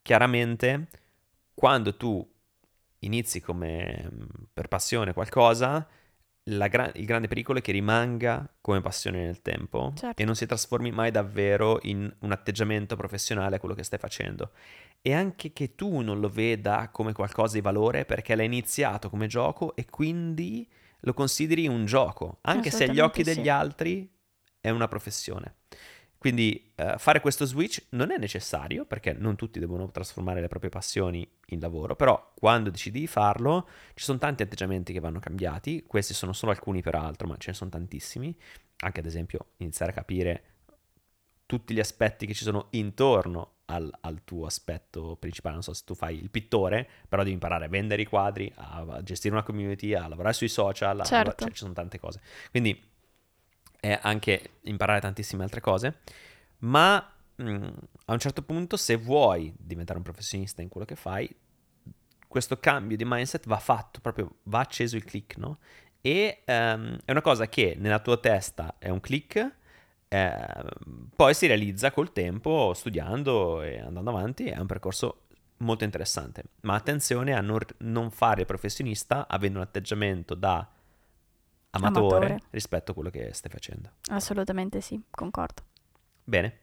chiaramente 0.00 0.88
quando 1.54 1.96
tu 1.96 2.26
inizi 3.00 3.40
come 3.40 4.08
per 4.52 4.68
passione 4.68 5.12
qualcosa, 5.12 5.86
gra- 6.44 6.90
il 6.94 7.04
grande 7.04 7.28
pericolo 7.28 7.58
è 7.58 7.62
che 7.62 7.72
rimanga 7.72 8.48
come 8.60 8.80
passione 8.80 9.22
nel 9.22 9.42
tempo 9.42 9.92
certo. 9.94 10.20
e 10.20 10.24
non 10.24 10.34
si 10.34 10.46
trasformi 10.46 10.90
mai 10.90 11.10
davvero 11.10 11.78
in 11.82 12.12
un 12.20 12.32
atteggiamento 12.32 12.96
professionale 12.96 13.56
a 13.56 13.58
quello 13.58 13.74
che 13.74 13.84
stai 13.84 13.98
facendo. 13.98 14.50
E 15.00 15.12
anche 15.12 15.52
che 15.52 15.74
tu 15.74 16.00
non 16.00 16.20
lo 16.20 16.28
veda 16.28 16.88
come 16.90 17.12
qualcosa 17.12 17.54
di 17.54 17.60
valore 17.60 18.04
perché 18.04 18.34
l'hai 18.34 18.46
iniziato 18.46 19.08
come 19.08 19.26
gioco 19.26 19.74
e 19.76 19.86
quindi 19.86 20.68
lo 21.00 21.14
consideri 21.14 21.66
un 21.66 21.84
gioco, 21.84 22.38
anche 22.42 22.70
se 22.70 22.84
agli 22.84 23.00
occhi 23.00 23.22
degli 23.22 23.48
altri 23.48 24.08
è 24.60 24.70
una 24.70 24.86
professione. 24.86 25.56
Quindi 26.22 26.72
uh, 26.76 26.98
fare 26.98 27.20
questo 27.20 27.44
switch 27.44 27.86
non 27.88 28.12
è 28.12 28.16
necessario 28.16 28.84
perché 28.84 29.12
non 29.12 29.34
tutti 29.34 29.58
devono 29.58 29.90
trasformare 29.90 30.40
le 30.40 30.46
proprie 30.46 30.70
passioni 30.70 31.28
in 31.46 31.58
lavoro, 31.58 31.96
però 31.96 32.30
quando 32.36 32.70
decidi 32.70 33.00
di 33.00 33.06
farlo 33.08 33.68
ci 33.94 34.04
sono 34.04 34.18
tanti 34.18 34.44
atteggiamenti 34.44 34.92
che 34.92 35.00
vanno 35.00 35.18
cambiati, 35.18 35.82
questi 35.84 36.14
sono 36.14 36.32
solo 36.32 36.52
alcuni 36.52 36.80
peraltro, 36.80 37.26
ma 37.26 37.36
ce 37.38 37.50
ne 37.50 37.56
sono 37.56 37.70
tantissimi, 37.70 38.38
anche 38.84 39.00
ad 39.00 39.06
esempio 39.06 39.46
iniziare 39.56 39.90
a 39.90 39.94
capire 39.96 40.44
tutti 41.44 41.74
gli 41.74 41.80
aspetti 41.80 42.24
che 42.24 42.34
ci 42.34 42.44
sono 42.44 42.68
intorno 42.70 43.54
al, 43.64 43.92
al, 44.02 44.20
tuo 44.22 44.46
aspetto 44.46 45.16
principale. 45.18 45.54
Non 45.54 45.64
so 45.64 45.72
se 45.72 45.82
tu 45.84 45.96
fai 45.96 46.22
il 46.22 46.30
pittore, 46.30 46.88
però 47.08 47.22
devi 47.22 47.34
imparare 47.34 47.64
a 47.64 47.68
vendere 47.68 48.02
i 48.02 48.06
quadri, 48.06 48.48
a, 48.54 49.00
gestire 49.02 49.34
una 49.34 49.42
community, 49.42 49.92
a 49.92 50.06
lavorare 50.06 50.34
sui 50.34 50.46
social, 50.46 51.04
certo. 51.04 51.30
a, 51.30 51.34
cioè, 51.36 51.50
ci 51.50 51.56
sono 51.56 51.72
tante 51.72 51.98
cose. 51.98 52.20
Quindi 52.52 52.90
è 53.82 53.98
anche 54.00 54.58
imparare 54.62 55.00
tantissime 55.00 55.42
altre 55.42 55.60
cose, 55.60 56.02
ma 56.58 57.04
mh, 57.34 57.50
mm, 57.50 57.68
a 58.04 58.12
un 58.12 58.18
certo 58.20 58.42
punto 58.42 58.76
se 58.76 58.94
vuoi 58.94 59.52
diventare 59.58 59.98
un 59.98 60.04
professionista 60.04 60.62
in 60.62 60.68
quello 60.68 60.86
che 60.86 60.94
fai, 60.94 61.28
questo 62.28 62.60
cambio 62.60 62.96
di 62.96 63.04
mindset 63.04 63.48
va 63.48 63.58
fatto, 63.58 63.98
proprio 64.00 64.36
va 64.44 64.60
acceso 64.60 64.94
il 64.94 65.02
click, 65.02 65.36
no? 65.36 65.58
E 66.00 66.42
um, 66.46 66.96
è 67.04 67.10
una 67.10 67.20
cosa 67.22 67.48
che 67.48 67.74
nella 67.76 67.98
tua 67.98 68.18
testa 68.18 68.76
è 68.78 68.88
un 68.88 69.00
click, 69.00 69.52
eh, 70.06 70.64
poi 71.16 71.34
si 71.34 71.48
realizza 71.48 71.90
col 71.90 72.12
tempo, 72.12 72.74
studiando 72.74 73.62
e 73.62 73.80
andando 73.80 74.10
avanti, 74.10 74.44
è 74.46 74.58
un 74.58 74.66
percorso 74.66 75.22
molto 75.58 75.82
interessante. 75.82 76.44
Ma 76.60 76.74
attenzione 76.74 77.34
a 77.34 77.40
non, 77.40 77.58
non 77.78 78.12
fare 78.12 78.44
professionista 78.44 79.26
avendo 79.26 79.58
un 79.58 79.64
atteggiamento 79.64 80.34
da 80.34 80.68
amatore, 81.72 82.26
amatore, 82.26 82.42
rispetto 82.50 82.92
a 82.92 82.94
quello 82.94 83.10
che 83.10 83.30
stai 83.32 83.50
facendo. 83.50 83.90
Assolutamente 84.10 84.80
sì, 84.80 85.00
concordo. 85.10 85.62
Bene. 86.24 86.60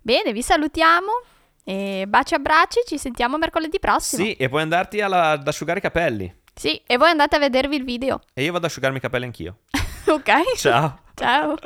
Bene, 0.00 0.32
vi 0.32 0.42
salutiamo. 0.42 1.10
E 1.62 2.04
baci 2.08 2.34
e 2.34 2.36
abbracci, 2.38 2.80
ci 2.86 2.98
sentiamo 2.98 3.36
mercoledì 3.36 3.78
prossimo. 3.78 4.24
Sì, 4.24 4.32
e 4.32 4.48
puoi 4.48 4.62
andarti 4.62 5.00
alla, 5.00 5.32
ad 5.32 5.46
asciugare 5.46 5.78
i 5.78 5.82
capelli. 5.82 6.34
Sì, 6.54 6.80
e 6.86 6.96
voi 6.96 7.10
andate 7.10 7.36
a 7.36 7.38
vedervi 7.38 7.76
il 7.76 7.84
video. 7.84 8.20
E 8.34 8.42
io 8.42 8.52
vado 8.52 8.64
ad 8.64 8.70
asciugarmi 8.70 8.98
i 8.98 9.00
capelli 9.00 9.24
anch'io. 9.24 9.58
ok. 10.08 10.56
Ciao. 10.56 11.00
Ciao. 11.14 11.56